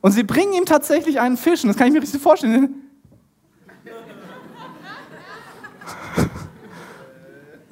Und 0.00 0.12
sie 0.12 0.22
bringen 0.22 0.52
ihm 0.52 0.64
tatsächlich 0.64 1.20
einen 1.20 1.36
Fisch. 1.36 1.62
Und 1.62 1.68
das 1.68 1.76
kann 1.76 1.88
ich 1.88 1.92
mir 1.92 2.02
richtig 2.02 2.22
vorstellen. 2.22 2.74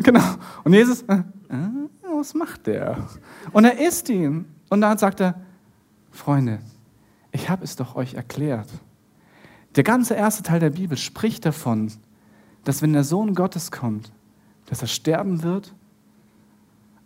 Genau. 0.03 0.35
Und 0.65 0.73
Jesus, 0.73 1.03
äh, 1.03 1.15
äh, 1.15 1.89
was 2.03 2.35
macht 2.35 2.67
der? 2.67 3.07
Und 3.53 3.65
er 3.65 3.79
isst 3.87 4.09
ihn. 4.09 4.47
Und 4.69 4.81
dann 4.81 4.99
sagt 4.99 5.21
er, 5.21 5.35
Freunde, 6.11 6.61
ich 7.33 7.49
habe 7.49 7.65
es 7.65 7.77
doch 7.77 7.95
euch 7.95 8.15
erklärt. 8.15 8.69
Der 9.77 9.85
ganze 9.85 10.15
erste 10.15 10.43
Teil 10.43 10.61
der 10.61 10.71
Bibel 10.71 10.97
spricht 10.97 11.47
davon, 11.47 11.93
dass 12.65 12.83
wenn 12.83 12.93
der 12.93 13.05
Sohn 13.05 13.35
Gottes 13.35 13.71
kommt, 13.71 14.13
dass 14.67 14.83
er 14.83 14.89
sterben 14.89 15.43
wird, 15.43 15.75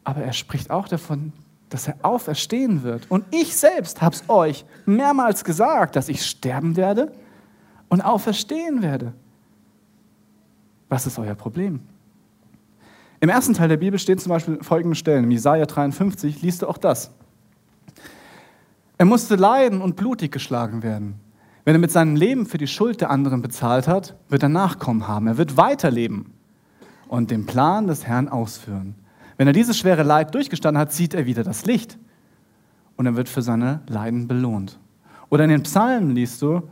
aber 0.02 0.22
er 0.22 0.32
spricht 0.32 0.70
auch 0.70 0.88
davon, 0.88 1.32
dass 1.68 1.88
er 1.88 1.96
auferstehen 2.02 2.82
wird. 2.82 3.10
Und 3.10 3.24
ich 3.30 3.56
selbst 3.56 4.02
habe 4.02 4.14
es 4.14 4.28
euch 4.28 4.64
mehrmals 4.86 5.44
gesagt, 5.44 5.96
dass 5.96 6.08
ich 6.08 6.24
sterben 6.24 6.76
werde 6.76 7.12
und 7.88 8.00
auferstehen 8.02 8.82
werde. 8.82 9.14
Was 10.88 11.06
ist 11.06 11.18
euer 11.18 11.34
Problem? 11.34 11.80
Im 13.24 13.30
ersten 13.30 13.54
Teil 13.54 13.68
der 13.68 13.78
Bibel 13.78 13.98
stehen 13.98 14.18
zum 14.18 14.28
Beispiel 14.28 14.62
folgende 14.62 14.96
Stellen. 14.96 15.24
Im 15.24 15.30
Jesaja 15.30 15.64
53 15.64 16.42
liest 16.42 16.60
du 16.60 16.68
auch 16.68 16.76
das. 16.76 17.10
Er 18.98 19.06
musste 19.06 19.36
leiden 19.36 19.80
und 19.80 19.96
blutig 19.96 20.30
geschlagen 20.30 20.82
werden. 20.82 21.14
Wenn 21.64 21.74
er 21.74 21.78
mit 21.78 21.90
seinem 21.90 22.16
Leben 22.16 22.44
für 22.44 22.58
die 22.58 22.66
Schuld 22.66 23.00
der 23.00 23.08
anderen 23.08 23.40
bezahlt 23.40 23.88
hat, 23.88 24.14
wird 24.28 24.42
er 24.42 24.50
Nachkommen 24.50 25.08
haben. 25.08 25.26
Er 25.26 25.38
wird 25.38 25.56
weiterleben 25.56 26.34
und 27.08 27.30
den 27.30 27.46
Plan 27.46 27.86
des 27.86 28.06
Herrn 28.06 28.28
ausführen. 28.28 28.94
Wenn 29.38 29.46
er 29.46 29.54
dieses 29.54 29.78
schwere 29.78 30.02
Leid 30.02 30.34
durchgestanden 30.34 30.78
hat, 30.78 30.92
sieht 30.92 31.14
er 31.14 31.24
wieder 31.24 31.44
das 31.44 31.64
Licht 31.64 31.96
und 32.98 33.06
er 33.06 33.16
wird 33.16 33.30
für 33.30 33.40
seine 33.40 33.80
Leiden 33.88 34.28
belohnt. 34.28 34.78
Oder 35.30 35.44
in 35.44 35.50
den 35.50 35.62
Psalmen 35.62 36.10
liest 36.10 36.42
du, 36.42 36.68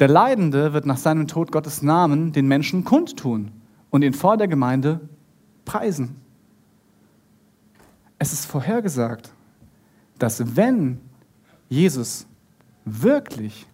der 0.00 0.08
Leidende 0.08 0.72
wird 0.72 0.86
nach 0.86 0.96
seinem 0.96 1.26
Tod 1.26 1.52
Gottes 1.52 1.82
Namen 1.82 2.32
den 2.32 2.48
Menschen 2.48 2.84
kundtun 2.84 3.52
und 3.90 4.00
ihn 4.00 4.14
vor 4.14 4.38
der 4.38 4.48
Gemeinde 4.48 5.00
preisen. 5.64 6.16
Es 8.18 8.32
ist 8.32 8.46
vorhergesagt, 8.46 9.32
dass 10.18 10.56
wenn 10.56 11.00
Jesus 11.68 12.26
wirklich 12.84 13.66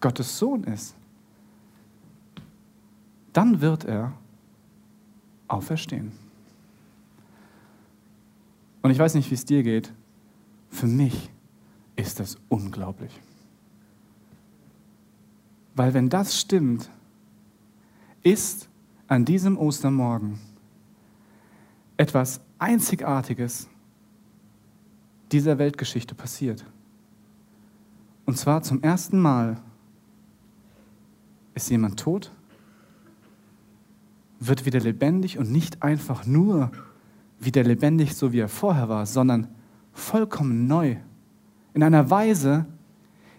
Gottes 0.00 0.38
Sohn 0.38 0.64
ist, 0.64 0.94
dann 3.32 3.60
wird 3.60 3.84
er 3.84 4.12
auferstehen. 5.48 6.12
Und 8.82 8.90
ich 8.90 8.98
weiß 8.98 9.14
nicht, 9.14 9.30
wie 9.30 9.34
es 9.34 9.44
dir 9.44 9.62
geht. 9.62 9.92
Für 10.70 10.86
mich 10.86 11.30
ist 11.96 12.20
das 12.20 12.38
unglaublich. 12.48 13.12
Weil 15.74 15.92
wenn 15.92 16.08
das 16.08 16.40
stimmt, 16.40 16.88
ist 18.22 18.68
an 19.08 19.24
diesem 19.24 19.58
Ostermorgen 19.58 20.38
etwas 21.96 22.40
Einzigartiges 22.58 23.68
dieser 25.32 25.58
Weltgeschichte 25.58 26.14
passiert. 26.14 26.64
Und 28.24 28.36
zwar 28.36 28.62
zum 28.62 28.82
ersten 28.82 29.18
Mal 29.18 29.56
ist 31.54 31.70
jemand 31.70 31.98
tot, 31.98 32.30
wird 34.40 34.66
wieder 34.66 34.80
lebendig 34.80 35.38
und 35.38 35.50
nicht 35.50 35.82
einfach 35.82 36.26
nur 36.26 36.70
wieder 37.40 37.62
lebendig, 37.62 38.14
so 38.14 38.32
wie 38.32 38.40
er 38.40 38.48
vorher 38.48 38.88
war, 38.88 39.06
sondern 39.06 39.48
vollkommen 39.92 40.66
neu. 40.66 40.96
In 41.74 41.82
einer 41.82 42.10
Weise, 42.10 42.66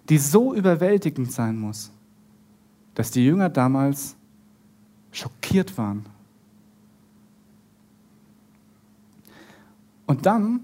die 0.10 0.18
so 0.18 0.54
überwältigend 0.54 1.32
sein 1.32 1.58
muss, 1.58 1.92
dass 2.96 3.12
die 3.12 3.26
Jünger 3.26 3.50
damals 3.50 4.16
schockiert 5.12 5.78
waren. 5.78 6.06
Und 10.08 10.26
dann 10.26 10.62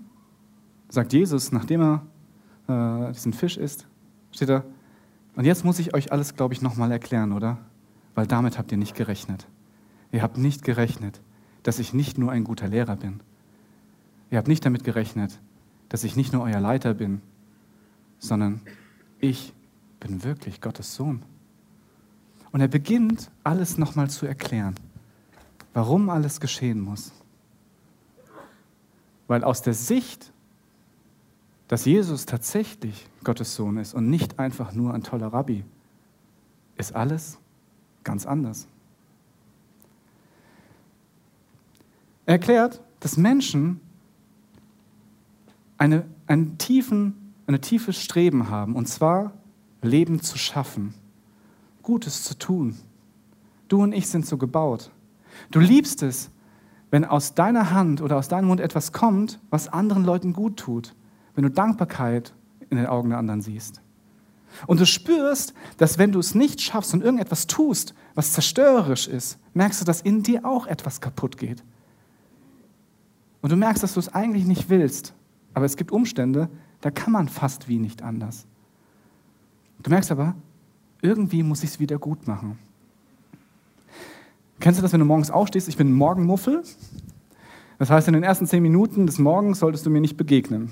sagt 0.89 1.13
Jesus, 1.13 1.51
nachdem 1.51 1.81
er 2.67 3.07
äh, 3.07 3.11
diesen 3.11 3.33
Fisch 3.33 3.57
isst, 3.57 3.85
steht 4.31 4.49
er, 4.49 4.63
und 5.35 5.45
jetzt 5.45 5.65
muss 5.65 5.79
ich 5.79 5.93
euch 5.93 6.11
alles, 6.11 6.35
glaube 6.35 6.53
ich, 6.53 6.61
nochmal 6.61 6.91
erklären, 6.91 7.33
oder? 7.33 7.57
Weil 8.15 8.25
damit 8.25 8.57
habt 8.57 8.71
ihr 8.71 8.77
nicht 8.77 8.95
gerechnet. 8.95 9.47
Ihr 10.11 10.21
habt 10.21 10.37
nicht 10.37 10.63
gerechnet, 10.63 11.21
dass 11.63 11.79
ich 11.79 11.93
nicht 11.93 12.17
nur 12.17 12.31
ein 12.31 12.43
guter 12.43 12.67
Lehrer 12.67 12.95
bin. 12.95 13.19
Ihr 14.29 14.37
habt 14.37 14.47
nicht 14.47 14.65
damit 14.65 14.83
gerechnet, 14.83 15.39
dass 15.89 16.03
ich 16.03 16.15
nicht 16.15 16.33
nur 16.33 16.43
euer 16.43 16.59
Leiter 16.59 16.93
bin, 16.93 17.21
sondern 18.19 18.61
ich 19.19 19.53
bin 19.99 20.23
wirklich 20.23 20.61
Gottes 20.61 20.95
Sohn. 20.95 21.23
Und 22.51 22.61
er 22.61 22.67
beginnt 22.67 23.31
alles 23.43 23.77
nochmal 23.77 24.09
zu 24.09 24.25
erklären, 24.25 24.75
warum 25.73 26.09
alles 26.09 26.39
geschehen 26.39 26.79
muss. 26.79 27.11
Weil 29.27 29.43
aus 29.43 29.61
der 29.61 29.73
Sicht, 29.73 30.31
dass 31.67 31.85
Jesus 31.85 32.25
tatsächlich 32.25 33.07
Gottes 33.23 33.55
Sohn 33.55 33.77
ist 33.77 33.93
und 33.93 34.09
nicht 34.09 34.39
einfach 34.39 34.73
nur 34.73 34.93
ein 34.93 35.03
toller 35.03 35.27
Rabbi, 35.27 35.63
ist 36.77 36.95
alles 36.95 37.37
ganz 38.03 38.25
anders. 38.25 38.67
Er 42.25 42.33
erklärt, 42.33 42.81
dass 42.99 43.17
Menschen 43.17 43.81
eine, 45.77 46.05
einen 46.27 46.57
tiefen, 46.57 47.33
eine 47.47 47.59
tiefes 47.59 48.01
Streben 48.01 48.49
haben, 48.49 48.75
und 48.75 48.87
zwar 48.87 49.33
Leben 49.81 50.21
zu 50.21 50.37
schaffen, 50.37 50.93
Gutes 51.81 52.23
zu 52.23 52.37
tun. 52.37 52.77
Du 53.67 53.83
und 53.83 53.91
ich 53.91 54.07
sind 54.07 54.25
so 54.25 54.37
gebaut. 54.37 54.89
Du 55.51 55.59
liebst 55.59 56.03
es, 56.03 56.29
wenn 56.93 57.05
aus 57.05 57.33
deiner 57.33 57.71
Hand 57.71 58.03
oder 58.03 58.17
aus 58.17 58.27
deinem 58.27 58.49
Mund 58.49 58.61
etwas 58.61 58.91
kommt, 58.91 59.39
was 59.49 59.67
anderen 59.67 60.03
Leuten 60.03 60.31
gut 60.31 60.57
tut, 60.57 60.93
wenn 61.33 61.43
du 61.43 61.49
Dankbarkeit 61.49 62.35
in 62.69 62.77
den 62.77 62.85
Augen 62.85 63.09
der 63.09 63.17
anderen 63.17 63.41
siehst. 63.41 63.81
Und 64.67 64.79
du 64.79 64.85
spürst, 64.85 65.55
dass 65.77 65.97
wenn 65.97 66.11
du 66.11 66.19
es 66.19 66.35
nicht 66.35 66.61
schaffst 66.61 66.93
und 66.93 67.03
irgendetwas 67.03 67.47
tust, 67.47 67.95
was 68.13 68.33
zerstörerisch 68.33 69.07
ist, 69.07 69.39
merkst 69.55 69.81
du, 69.81 69.85
dass 69.85 70.01
in 70.01 70.21
dir 70.21 70.45
auch 70.45 70.67
etwas 70.67 71.01
kaputt 71.01 71.39
geht. 71.39 71.63
Und 73.41 73.51
du 73.51 73.55
merkst, 73.55 73.81
dass 73.81 73.95
du 73.95 73.99
es 73.99 74.13
eigentlich 74.13 74.45
nicht 74.45 74.69
willst, 74.69 75.15
aber 75.55 75.65
es 75.65 75.77
gibt 75.77 75.91
Umstände, 75.91 76.47
da 76.81 76.91
kann 76.91 77.11
man 77.11 77.27
fast 77.27 77.67
wie 77.67 77.79
nicht 77.79 78.03
anders. 78.03 78.45
Du 79.81 79.89
merkst 79.89 80.11
aber, 80.11 80.35
irgendwie 81.01 81.41
muss 81.41 81.63
ich 81.63 81.71
es 81.71 81.79
wieder 81.79 81.97
gut 81.97 82.27
machen. 82.27 82.59
Kennst 84.63 84.79
du 84.79 84.81
das, 84.81 84.93
wenn 84.93 85.01
du 85.01 85.05
morgens 85.05 85.29
aufstehst? 85.29 85.67
Ich 85.67 85.75
bin 85.75 85.91
Morgenmuffel. 85.91 86.63
Das 87.79 87.89
heißt, 87.89 88.07
in 88.07 88.13
den 88.13 88.23
ersten 88.23 88.47
zehn 88.47 88.63
Minuten 88.63 89.05
des 89.05 89.19
Morgens 89.19 89.59
solltest 89.59 89.85
du 89.85 89.89
mir 89.89 89.99
nicht 89.99 90.15
begegnen. 90.15 90.69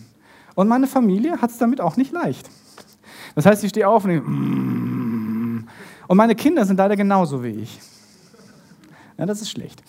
Und 0.55 0.69
meine 0.69 0.87
Familie 0.87 1.41
hat 1.41 1.49
es 1.49 1.57
damit 1.57 1.81
auch 1.81 1.97
nicht 1.97 2.13
leicht. 2.13 2.49
Das 3.35 3.45
heißt, 3.45 3.61
ich 3.65 3.71
stehe 3.71 3.89
auf 3.89 4.05
und 4.05 4.11
ich, 4.11 4.21
mm. 4.21 5.67
und 6.07 6.17
meine 6.17 6.35
Kinder 6.35 6.63
sind 6.63 6.77
leider 6.77 6.95
genauso 6.95 7.43
wie 7.43 7.49
ich. 7.49 7.81
Ja, 9.17 9.25
das 9.25 9.41
ist 9.41 9.49
schlecht. 9.49 9.83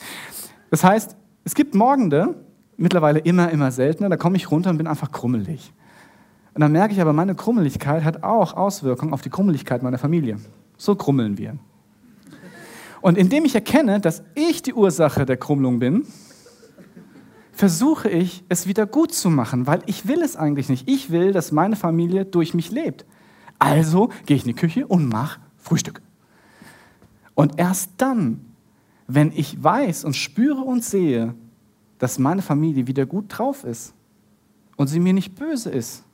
Das 0.71 0.83
heißt, 0.83 1.15
es 1.45 1.55
gibt 1.55 1.77
Morgende, 1.77 2.35
mittlerweile 2.77 3.21
immer, 3.21 3.53
immer 3.53 3.71
seltener, 3.71 4.09
da 4.09 4.17
komme 4.17 4.37
ich 4.37 4.51
runter 4.51 4.71
und 4.71 4.79
bin 4.79 4.89
einfach 4.89 5.13
krummelig. 5.13 5.73
Und 6.55 6.61
dann 6.61 6.73
merke 6.73 6.93
ich 6.93 7.01
aber, 7.01 7.13
meine 7.13 7.37
Krummeligkeit 7.37 8.03
hat 8.03 8.25
auch 8.25 8.55
Auswirkungen 8.55 9.13
auf 9.13 9.23
die 9.23 9.31
Krummeligkeit 9.31 9.85
meiner 9.85 9.99
Familie. 9.99 10.39
So 10.77 10.97
krummeln 10.97 11.39
wir. 11.39 11.57
Und 13.03 13.19
indem 13.19 13.45
ich 13.45 13.55
erkenne, 13.55 14.01
dass 14.01 14.23
ich 14.35 14.63
die 14.63 14.73
Ursache 14.73 15.27
der 15.27 15.37
Krummelung 15.37 15.79
bin, 15.79 16.07
versuche 17.53 18.09
ich, 18.09 18.45
es 18.49 18.67
wieder 18.67 18.87
gut 18.87 19.13
zu 19.13 19.29
machen, 19.29 19.67
weil 19.67 19.83
ich 19.87 20.09
will 20.09 20.23
es 20.23 20.37
eigentlich 20.37 20.69
nicht. 20.69 20.89
Ich 20.89 21.11
will, 21.11 21.33
dass 21.33 21.53
meine 21.53 21.77
Familie 21.77 22.25
durch 22.25 22.55
mich 22.55 22.71
lebt. 22.71 23.05
Also 23.59 24.09
gehe 24.25 24.37
ich 24.37 24.45
in 24.45 24.49
die 24.49 24.55
Küche 24.55 24.87
und 24.87 25.09
mache 25.09 25.41
Frühstück. 25.59 26.01
Und 27.35 27.59
erst 27.59 27.91
dann, 27.99 28.41
wenn 29.07 29.33
ich 29.33 29.63
weiß 29.63 30.05
und 30.05 30.17
spüre 30.17 30.63
und 30.63 30.83
sehe, 30.83 31.35
dass 31.99 32.19
meine 32.19 32.43
Familie 32.43 32.87
wieder 32.87 33.05
gut 33.05 33.27
drauf 33.29 33.65
ist, 33.65 33.95
und 34.77 34.89
sie 34.89 35.01
mir 35.01 35.13
nicht 35.13 35.35
böse 35.35 35.71
ist, 35.71 36.05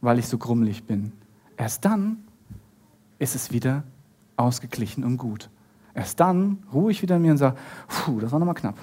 weil 0.00 0.18
ich 0.18 0.28
so 0.28 0.38
grummelig 0.38 0.84
bin, 0.84 1.12
erst 1.56 1.84
dann 1.84 2.24
ist 3.18 3.34
es 3.34 3.52
wieder 3.52 3.84
ausgeglichen 4.36 5.04
und 5.04 5.16
gut. 5.16 5.50
Erst 5.96 6.20
dann 6.20 6.58
ruhe 6.74 6.92
ich 6.92 7.00
wieder 7.00 7.16
in 7.16 7.22
mir 7.22 7.30
und 7.30 7.38
sage, 7.38 7.56
puh, 7.88 8.20
das 8.20 8.30
war 8.30 8.38
nochmal 8.38 8.54
knapp. 8.54 8.76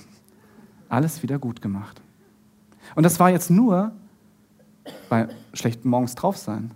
Alles 0.89 1.21
wieder 1.21 1.37
gut 1.37 1.61
gemacht. 1.61 2.01
Und 2.95 3.03
das 3.03 3.19
war 3.19 3.29
jetzt 3.29 3.51
nur 3.51 3.91
bei 5.09 5.29
schlechten 5.53 5.89
Morgens 5.89 6.15
drauf 6.15 6.37
sein. 6.37 6.71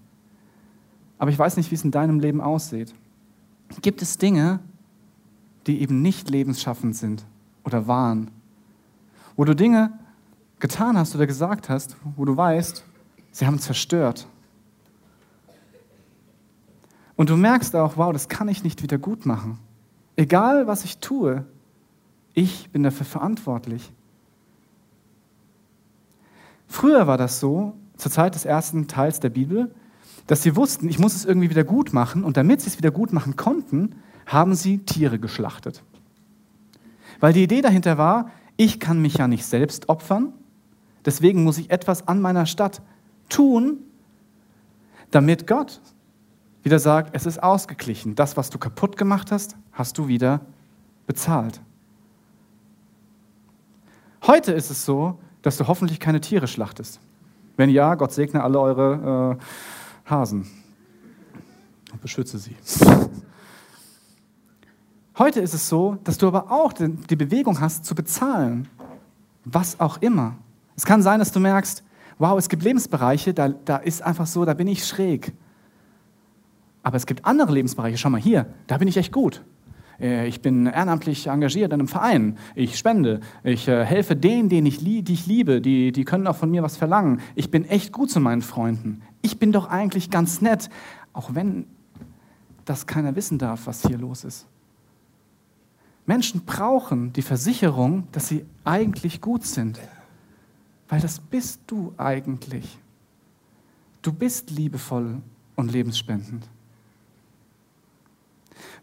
Aber 1.17 1.31
ich 1.31 1.39
weiß 1.39 1.57
nicht, 1.57 1.71
wie 1.71 1.75
es 1.75 1.83
in 1.83 1.89
deinem 1.89 2.19
Leben 2.19 2.39
aussieht. 2.39 2.93
Gibt 3.81 4.03
es 4.03 4.19
Dinge, 4.19 4.59
die 5.65 5.81
eben 5.81 6.03
nicht 6.03 6.29
lebensschaffend 6.29 6.95
sind 6.95 7.25
oder 7.63 7.87
waren? 7.87 8.29
Wo 9.35 9.43
du 9.43 9.55
Dinge 9.55 9.91
getan 10.59 10.99
hast 10.99 11.15
oder 11.15 11.25
gesagt 11.25 11.67
hast, 11.67 11.97
wo 12.15 12.25
du 12.25 12.37
weißt, 12.37 12.83
sie 13.31 13.47
haben 13.47 13.57
zerstört. 13.57 14.27
Und 17.15 17.31
du 17.31 17.37
merkst 17.37 17.75
auch, 17.75 17.97
wow, 17.97 18.13
das 18.13 18.29
kann 18.29 18.47
ich 18.49 18.63
nicht 18.63 18.83
wieder 18.83 18.99
gut 18.99 19.25
machen. 19.25 19.57
Egal, 20.17 20.67
was 20.67 20.83
ich 20.83 20.97
tue, 20.97 21.45
ich 22.33 22.69
bin 22.71 22.83
dafür 22.83 23.05
verantwortlich. 23.05 23.91
Früher 26.67 27.07
war 27.07 27.17
das 27.17 27.39
so, 27.39 27.73
zur 27.97 28.11
Zeit 28.11 28.35
des 28.35 28.43
ersten 28.43 28.87
Teils 28.87 29.19
der 29.19 29.29
Bibel, 29.29 29.73
dass 30.25 30.43
sie 30.43 30.55
wussten, 30.55 30.89
ich 30.89 30.99
muss 30.99 31.15
es 31.15 31.23
irgendwie 31.23 31.49
wieder 31.49 31.63
gut 31.63 31.93
machen 31.93 32.23
und 32.23 32.35
damit 32.35 32.61
sie 32.61 32.67
es 32.67 32.77
wieder 32.77 32.91
gut 32.91 33.13
machen 33.13 33.35
konnten, 33.35 33.95
haben 34.25 34.55
sie 34.55 34.79
Tiere 34.79 35.19
geschlachtet. 35.19 35.83
Weil 37.19 37.33
die 37.33 37.43
Idee 37.43 37.61
dahinter 37.61 37.97
war, 37.97 38.31
ich 38.57 38.79
kann 38.79 39.01
mich 39.01 39.15
ja 39.15 39.27
nicht 39.27 39.45
selbst 39.45 39.87
opfern, 39.87 40.33
deswegen 41.05 41.43
muss 41.43 41.59
ich 41.59 41.69
etwas 41.69 42.07
an 42.07 42.21
meiner 42.21 42.47
Stadt 42.47 42.81
tun, 43.29 43.77
damit 45.11 45.47
Gott 45.47 45.79
wieder 46.63 46.79
sagt, 46.79 47.15
es 47.15 47.25
ist 47.25 47.41
ausgeglichen. 47.41 48.15
Das, 48.15 48.37
was 48.37 48.49
du 48.49 48.57
kaputt 48.57 48.97
gemacht 48.97 49.31
hast, 49.31 49.55
hast 49.71 49.97
du 49.97 50.07
wieder 50.07 50.41
bezahlt. 51.05 51.61
Heute 54.25 54.51
ist 54.51 54.69
es 54.69 54.85
so, 54.85 55.19
dass 55.41 55.57
du 55.57 55.67
hoffentlich 55.67 55.99
keine 55.99 56.19
Tiere 56.19 56.47
schlachtest. 56.47 56.99
Wenn 57.55 57.69
ja, 57.69 57.95
Gott 57.95 58.11
segne 58.11 58.43
alle 58.43 58.59
eure 58.59 59.37
äh, 59.39 60.09
Hasen 60.09 60.47
und 61.91 62.01
beschütze 62.01 62.37
sie. 62.37 62.55
Heute 65.17 65.39
ist 65.39 65.53
es 65.53 65.67
so, 65.67 65.97
dass 66.03 66.17
du 66.17 66.27
aber 66.27 66.51
auch 66.51 66.73
die 66.73 67.15
Bewegung 67.15 67.59
hast, 67.59 67.85
zu 67.85 67.95
bezahlen. 67.95 68.67
Was 69.45 69.79
auch 69.79 69.97
immer. 70.01 70.35
Es 70.75 70.85
kann 70.85 71.01
sein, 71.01 71.19
dass 71.19 71.31
du 71.31 71.39
merkst, 71.39 71.83
wow, 72.19 72.37
es 72.37 72.49
gibt 72.49 72.63
Lebensbereiche, 72.63 73.33
da, 73.33 73.49
da 73.49 73.77
ist 73.77 74.03
einfach 74.03 74.27
so, 74.27 74.45
da 74.45 74.53
bin 74.53 74.67
ich 74.67 74.85
schräg. 74.85 75.33
Aber 76.87 76.95
es 76.95 77.05
gibt 77.05 77.25
andere 77.25 77.51
Lebensbereiche, 77.51 77.97
schau 77.97 78.09
mal 78.09 78.21
hier, 78.21 78.45
da 78.67 78.77
bin 78.77 78.87
ich 78.87 78.95
echt 78.95 79.11
gut. 79.11 79.43
Äh, 79.99 80.25
ich 80.25 80.41
bin 80.41 80.67
ehrenamtlich 80.67 81.27
engagiert 81.27 81.73
in 81.73 81.81
einem 81.81 81.89
Verein. 81.89 82.37
Ich 82.55 82.77
spende. 82.77 83.19
Ich 83.43 83.67
äh, 83.67 83.83
helfe 83.83 84.15
denen, 84.15 84.47
denen 84.47 84.67
ich 84.67 84.77
die 84.81 85.03
ich 85.11 85.27
liebe. 85.27 85.59
Die, 85.59 85.91
die 85.91 86.05
können 86.05 86.25
auch 86.27 86.37
von 86.37 86.49
mir 86.49 86.63
was 86.63 86.77
verlangen. 86.77 87.19
Ich 87.35 87.51
bin 87.51 87.65
echt 87.65 87.91
gut 87.91 88.09
zu 88.09 88.21
meinen 88.21 88.41
Freunden. 88.41 89.01
Ich 89.21 89.37
bin 89.37 89.51
doch 89.51 89.67
eigentlich 89.67 90.09
ganz 90.09 90.39
nett, 90.39 90.69
auch 91.11 91.35
wenn 91.35 91.65
das 92.63 92.87
keiner 92.87 93.17
wissen 93.17 93.37
darf, 93.37 93.67
was 93.67 93.85
hier 93.85 93.97
los 93.97 94.23
ist. 94.23 94.47
Menschen 96.05 96.45
brauchen 96.45 97.11
die 97.11 97.21
Versicherung, 97.21 98.07
dass 98.13 98.29
sie 98.29 98.45
eigentlich 98.63 99.19
gut 99.19 99.43
sind. 99.43 99.77
Weil 100.87 101.01
das 101.01 101.19
bist 101.19 101.63
du 101.67 101.93
eigentlich. 101.97 102.77
Du 104.01 104.13
bist 104.13 104.51
liebevoll 104.51 105.17
und 105.57 105.69
lebensspendend. 105.69 106.47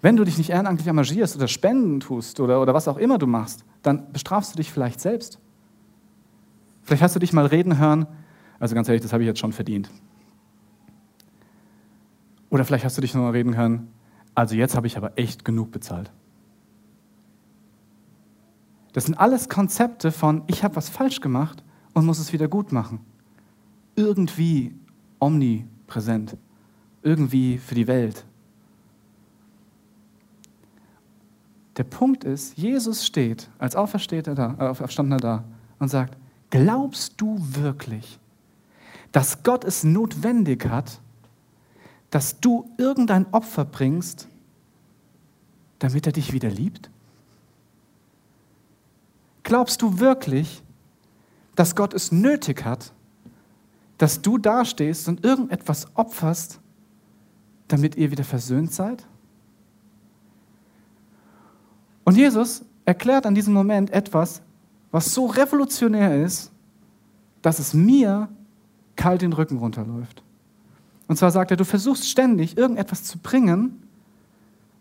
Wenn 0.03 0.17
du 0.17 0.25
dich 0.25 0.39
nicht 0.39 0.51
ehrenamtlich 0.51 0.87
engagierst 0.87 1.37
oder 1.37 1.49
Spenden 1.49 2.01
tust 2.01 2.41
oder, 2.41 2.61
oder 2.61 2.75
was 2.75 2.89
auch 2.89 2.97
immer 2.97 3.19
du 3.19 3.27
machst, 3.27 3.65
dann 3.83 4.13
bestrafst 4.13 4.53
du 4.53 4.57
dich 4.57 4.71
vielleicht 4.71 5.01
selbst. 5.01 5.39
Vielleicht 6.83 7.03
hast 7.03 7.15
du 7.15 7.21
dich 7.21 7.33
mal 7.33 7.47
reden 7.47 7.79
hören, 7.79 8.07
also 8.59 8.75
ganz 8.75 8.89
ehrlich, 8.89 9.03
das 9.03 9.13
habe 9.13 9.23
ich 9.23 9.27
jetzt 9.27 9.41
schon 9.41 9.53
verdient. 9.53 9.91
Oder 12.51 12.65
vielleicht 12.65 12.85
hast 12.85 12.97
du 12.97 13.01
dich 13.01 13.15
mal 13.15 13.31
reden 13.31 13.57
hören, 13.57 13.89
also 14.35 14.55
jetzt 14.55 14.77
habe 14.77 14.87
ich 14.87 14.97
aber 14.97 15.19
echt 15.19 15.45
genug 15.45 15.71
bezahlt. 15.71 16.13
Das 18.93 19.05
sind 19.05 19.17
alles 19.17 19.49
Konzepte 19.49 20.13
von, 20.13 20.43
ich 20.47 20.63
habe 20.63 20.77
was 20.77 20.89
falsch 20.89 21.21
gemacht 21.21 21.65
und 21.95 22.07
muss 22.07 22.19
es 22.19 22.33
wieder 22.33 22.47
gut 22.47 22.71
machen. 22.71 23.01
Irgendwie 23.97 24.77
omnipräsent. 25.19 26.37
Irgendwie 27.03 27.59
für 27.59 27.75
die 27.75 27.87
Welt. 27.87 28.25
Der 31.77 31.85
Punkt 31.85 32.25
ist, 32.25 32.57
Jesus 32.57 33.05
steht 33.05 33.49
als 33.59 33.75
Auferstandener 33.75 34.35
da, 34.35 34.57
äh, 34.59 34.69
Auferstandener 34.69 35.17
da 35.19 35.45
und 35.79 35.89
sagt, 35.89 36.17
glaubst 36.51 37.21
du 37.21 37.37
wirklich, 37.41 38.19
dass 39.13 39.43
Gott 39.43 39.65
es 39.65 39.83
notwendig 39.85 40.67
hat, 40.67 41.01
dass 42.11 42.39
du 42.39 42.71
irgendein 42.79 43.27
Opfer 43.33 43.65
bringst, 43.65 44.29
damit 45.81 46.07
er 46.07 46.13
dich 46.13 46.33
wieder 46.33 46.51
liebt? 46.51 46.91
Glaubst 49.43 49.83
du 49.83 49.99
wirklich, 49.99 50.63
dass 51.57 51.75
Gott 51.75 51.93
es 51.93 52.13
nötig 52.13 52.65
hat, 52.65 52.93
dass 53.99 54.23
du 54.23 54.39
dastehst 54.39 55.09
und 55.09 55.25
irgendetwas 55.25 55.89
opferst, 55.95 56.61
damit 57.69 57.97
ihr 57.97 58.11
wieder 58.11 58.25
versöhnt 58.25 58.73
seid? 58.73 59.07
Und 62.05 62.17
Jesus 62.17 62.65
erklärt 62.85 63.27
an 63.27 63.35
diesem 63.35 63.55
Moment 63.55 63.91
etwas, 63.91 64.43
was 64.91 65.13
so 65.13 65.27
revolutionär 65.27 66.25
ist, 66.25 66.53
dass 67.43 67.59
es 67.59 67.75
mir 67.75 68.29
kalt 68.97 69.23
den 69.23 69.33
Rücken 69.33 69.59
runterläuft. 69.59 70.23
Und 71.09 71.17
zwar 71.17 71.31
sagt 71.31 71.51
er, 71.51 71.57
du 71.57 71.65
versuchst 71.65 72.09
ständig 72.09 72.57
irgendetwas 72.57 73.05
zu 73.05 73.19
bringen, 73.19 73.83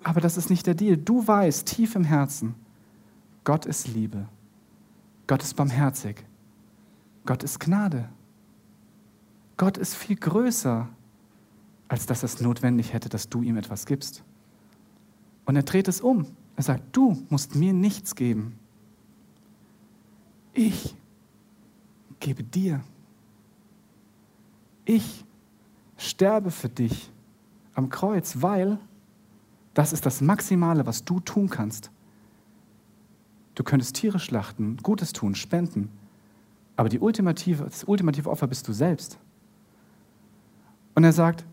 aber 0.03 0.21
das 0.21 0.37
ist 0.37 0.49
nicht 0.49 0.67
der 0.67 0.75
Deal. 0.75 0.97
Du 0.97 1.25
weißt 1.25 1.65
tief 1.65 1.95
im 1.95 2.03
Herzen, 2.03 2.55
Gott 3.43 3.65
ist 3.65 3.87
Liebe. 3.87 4.27
Gott 5.27 5.41
ist 5.41 5.55
barmherzig. 5.55 6.23
Gott 7.25 7.43
ist 7.43 7.59
Gnade. 7.59 8.09
Gott 9.57 9.77
ist 9.77 9.95
viel 9.95 10.15
größer, 10.15 10.87
als 11.87 12.05
dass 12.05 12.23
es 12.23 12.41
notwendig 12.41 12.93
hätte, 12.93 13.09
dass 13.09 13.29
du 13.29 13.41
ihm 13.41 13.57
etwas 13.57 13.85
gibst. 13.85 14.23
Und 15.45 15.55
er 15.55 15.63
dreht 15.63 15.87
es 15.87 16.01
um. 16.01 16.27
Er 16.55 16.63
sagt, 16.63 16.95
du 16.95 17.25
musst 17.29 17.55
mir 17.55 17.73
nichts 17.73 18.15
geben. 18.15 18.59
Ich 20.53 20.95
gebe 22.19 22.43
dir. 22.43 22.81
Ich 24.85 25.25
sterbe 25.97 26.51
für 26.51 26.69
dich 26.69 27.11
am 27.73 27.89
Kreuz, 27.89 28.41
weil 28.41 28.77
das 29.73 29.93
ist 29.93 30.05
das 30.05 30.21
Maximale, 30.21 30.85
was 30.85 31.03
du 31.03 31.19
tun 31.19 31.49
kannst. 31.49 31.89
Du 33.55 33.63
könntest 33.63 33.95
Tiere 33.95 34.19
schlachten, 34.19 34.77
Gutes 34.77 35.13
tun, 35.13 35.35
spenden, 35.35 35.89
aber 36.75 36.89
die 36.89 36.99
ultimative, 36.99 37.63
das 37.63 37.83
ultimative 37.83 38.29
Opfer 38.29 38.47
bist 38.47 38.67
du 38.67 38.73
selbst. 38.73 39.19
Und 40.95 41.03
er 41.03 41.13
sagt, 41.13 41.45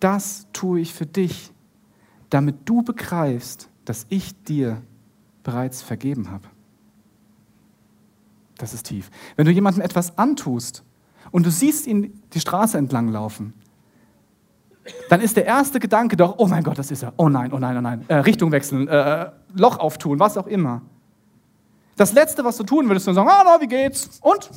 das 0.00 0.46
tue 0.52 0.80
ich 0.80 0.94
für 0.94 1.06
dich, 1.06 1.52
damit 2.30 2.68
du 2.68 2.82
begreifst, 2.82 3.68
dass 3.90 4.06
ich 4.08 4.40
dir 4.44 4.82
bereits 5.42 5.82
vergeben 5.82 6.30
habe. 6.30 6.46
Das 8.56 8.72
ist 8.72 8.86
tief. 8.86 9.10
Wenn 9.34 9.46
du 9.46 9.50
jemandem 9.50 9.82
etwas 9.82 10.16
antust 10.16 10.84
und 11.32 11.44
du 11.44 11.50
siehst 11.50 11.88
ihn 11.88 12.22
die 12.32 12.38
Straße 12.38 12.78
entlang 12.78 13.08
laufen, 13.08 13.52
dann 15.08 15.20
ist 15.20 15.36
der 15.36 15.44
erste 15.44 15.80
Gedanke 15.80 16.16
doch, 16.16 16.36
oh 16.38 16.46
mein 16.46 16.62
Gott, 16.62 16.78
das 16.78 16.92
ist 16.92 17.02
er. 17.02 17.14
Oh 17.16 17.28
nein, 17.28 17.52
oh 17.52 17.58
nein, 17.58 17.76
oh 17.76 17.80
nein. 17.80 18.04
Äh, 18.06 18.18
Richtung 18.18 18.52
wechseln, 18.52 18.86
äh, 18.86 19.32
Loch 19.54 19.80
auftun, 19.80 20.20
was 20.20 20.38
auch 20.38 20.46
immer. 20.46 20.82
Das 21.96 22.12
Letzte, 22.12 22.44
was 22.44 22.58
du 22.58 22.62
tun 22.62 22.86
würdest, 22.86 23.08
ist 23.08 23.16
sagen, 23.16 23.28
ah, 23.28 23.58
wie 23.60 23.66
geht's? 23.66 24.20
Und? 24.22 24.50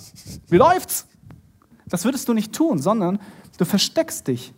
Wie 0.47 0.57
läuft's? 0.57 1.07
Das 1.87 2.05
würdest 2.05 2.29
du 2.29 2.33
nicht 2.33 2.53
tun, 2.53 2.77
sondern 2.77 3.17
du 3.57 3.65
versteckst 3.65 4.27
dich. 4.27 4.53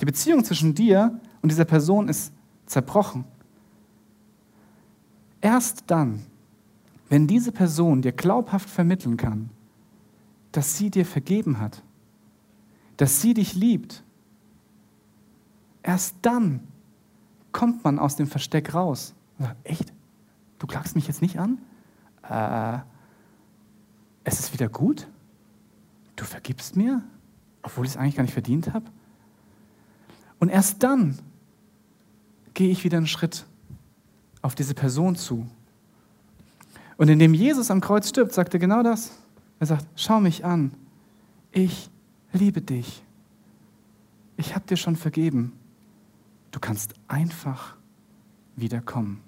Die 0.00 0.04
Beziehung 0.04 0.44
zwischen 0.44 0.72
dir 0.72 1.18
und 1.42 1.50
dieser 1.50 1.64
Person 1.64 2.08
ist 2.08 2.32
zerbrochen. 2.66 3.24
Erst 5.40 5.84
dann, 5.86 6.24
wenn 7.08 7.26
diese 7.26 7.52
Person 7.52 8.02
dir 8.02 8.12
glaubhaft 8.12 8.68
vermitteln 8.68 9.16
kann, 9.16 9.50
dass 10.52 10.76
sie 10.76 10.90
dir 10.90 11.06
vergeben 11.06 11.58
hat, 11.58 11.82
dass 12.96 13.22
sie 13.22 13.34
dich 13.34 13.54
liebt, 13.54 14.02
erst 15.82 16.16
dann 16.22 16.60
kommt 17.52 17.84
man 17.84 17.98
aus 17.98 18.16
dem 18.16 18.26
Versteck 18.26 18.74
raus. 18.74 19.14
Sagt, 19.38 19.56
echt? 19.64 19.92
Du 20.58 20.66
klagst 20.66 20.94
mich 20.94 21.06
jetzt 21.06 21.22
nicht 21.22 21.38
an? 21.38 21.58
Äh, 22.28 22.78
es 24.24 24.38
ist 24.40 24.52
wieder 24.52 24.68
gut? 24.68 25.08
du 26.20 26.26
vergibst 26.26 26.76
mir, 26.76 27.02
obwohl 27.62 27.86
ich 27.86 27.92
es 27.92 27.96
eigentlich 27.96 28.16
gar 28.16 28.22
nicht 28.22 28.34
verdient 28.34 28.72
habe? 28.72 28.84
Und 30.38 30.50
erst 30.50 30.82
dann 30.82 31.18
gehe 32.54 32.70
ich 32.70 32.84
wieder 32.84 32.98
einen 32.98 33.06
Schritt 33.06 33.46
auf 34.42 34.54
diese 34.54 34.74
Person 34.74 35.16
zu. 35.16 35.46
Und 36.96 37.08
indem 37.08 37.34
Jesus 37.34 37.70
am 37.70 37.80
Kreuz 37.80 38.08
stirbt, 38.08 38.32
sagt 38.32 38.54
er 38.54 38.60
genau 38.60 38.82
das. 38.82 39.12
Er 39.58 39.66
sagt, 39.66 39.86
schau 39.96 40.20
mich 40.20 40.44
an, 40.44 40.72
ich 41.52 41.90
liebe 42.32 42.60
dich. 42.60 43.02
Ich 44.36 44.54
habe 44.54 44.66
dir 44.66 44.76
schon 44.76 44.96
vergeben. 44.96 45.52
Du 46.50 46.60
kannst 46.60 46.94
einfach 47.08 47.76
wiederkommen. 48.56 49.20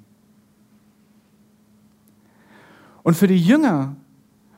Und 3.02 3.16
für 3.16 3.26
die 3.26 3.38
Jünger 3.38 3.96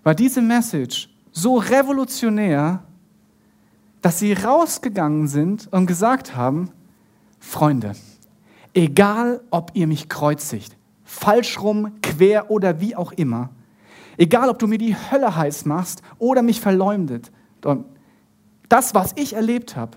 war 0.03 0.15
diese 0.15 0.43
Message 0.43 1.09
so 1.33 1.57
revolutionär, 1.57 2.83
dass 4.03 4.19
sie 4.19 4.35
rausgegangen 4.35 5.29
sind 5.29 5.73
und 5.73 5.87
gesagt 5.87 6.37
haben, 6.37 6.71
Freunde, 7.41 7.95
egal 8.75 9.41
ob 9.51 9.71
ihr 9.75 9.87
mich 9.87 10.09
kreuzigt, 10.09 10.77
falsch 11.05 11.61
rum, 11.61 12.01
quer 12.03 12.51
oder 12.51 12.81
wie 12.81 12.97
auch 12.97 13.13
immer, 13.13 13.51
egal 14.17 14.49
ob 14.49 14.59
du 14.59 14.67
mir 14.67 14.79
die 14.79 14.97
Hölle 14.97 15.35
heiß 15.35 15.65
machst 15.65 16.03
oder 16.19 16.43
mich 16.43 16.61
verleumdet, 16.61 17.31
das, 18.69 18.95
was 18.95 19.13
ich 19.17 19.35
erlebt 19.35 19.77
habe, 19.77 19.97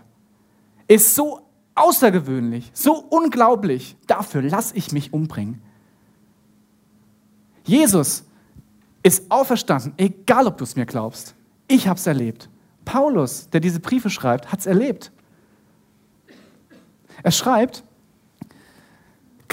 ist 0.88 1.16
so 1.16 1.42
außergewöhnlich, 1.76 2.72
so 2.74 2.94
unglaublich, 2.94 3.98
dafür 4.08 4.42
lasse 4.42 4.76
ich 4.76 4.92
mich 4.92 5.13
umbringen. 5.13 5.62
Jesus 7.66 8.24
ist 9.04 9.30
auferstanden, 9.30 9.94
egal 9.98 10.48
ob 10.48 10.58
du 10.58 10.63
es 10.63 10.76
mir 10.76 10.86
glaubst. 10.86 11.36
Ich 11.68 11.88
habe 11.88 12.00
es 12.00 12.08
erlebt. 12.08 12.50
Paulus, 12.86 13.50
der 13.50 13.60
diese 13.60 13.80
Briefe 13.80 14.10
schreibt, 14.10 14.52
hat 14.52 14.62
es 14.62 14.66
erlebt. 14.66 15.12
Er 17.24 17.32
schreibt, 17.32 17.84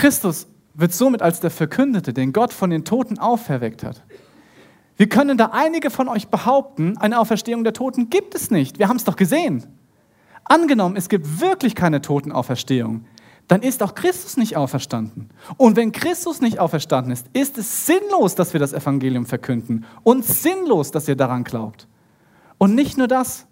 Christus 0.05 0.49
wird 0.75 0.93
somit 0.93 1.23
als 1.23 1.41
der 1.41 1.51
Verkündete, 1.51 2.13
den 2.13 2.35
Gott 2.35 2.53
von 2.53 2.69
den 2.69 2.85
Toten 2.85 3.19
auferweckt 3.19 3.83
hat. 3.83 4.03
Wir 4.99 5.09
können 5.09 5.39
da 5.39 5.53
einige 5.55 5.89
von 5.89 6.09
euch 6.09 6.29
behaupten, 6.29 6.99
eine 6.99 7.19
Auferstehung 7.19 7.65
der 7.65 7.73
Toten 7.73 8.11
gibt 8.11 8.35
es 8.35 8.51
nicht. 8.51 8.79
Wir 8.79 8.89
haben 8.89 8.99
es 8.99 9.05
doch 9.05 9.17
gesehen. 9.17 9.65
Angenommen, 10.45 10.97
es 10.97 11.09
gibt 11.09 11.41
wirklich 11.41 11.75
keine 11.75 12.03
Totenauferstehung 12.03 13.07
dann 13.49 13.63
ist 13.63 13.83
auch 13.83 13.95
Christus 13.95 14.37
nicht 14.37 14.57
auferstanden. 14.57 15.31
Und 15.57 15.77
wenn 15.77 15.93
Christus 15.93 16.41
nicht 16.43 16.59
auferstanden 16.59 17.13
ist, 17.13 17.27
ist 17.33 17.57
es 17.57 17.87
sinnlos, 17.87 18.35
dass 18.35 18.53
wir 18.53 18.61
das 18.61 18.73
Evangelium 18.75 19.25
verkünden 19.27 19.87
und 20.03 20.25
sinnlos, 20.25 20.91
dass 20.91 21.09
ihr 21.09 21.17
daran 21.17 21.45
glaubt. 21.45 21.87
Und 22.59 22.75
nicht 22.75 22.99
nur 22.99 23.09
das, 23.09 23.47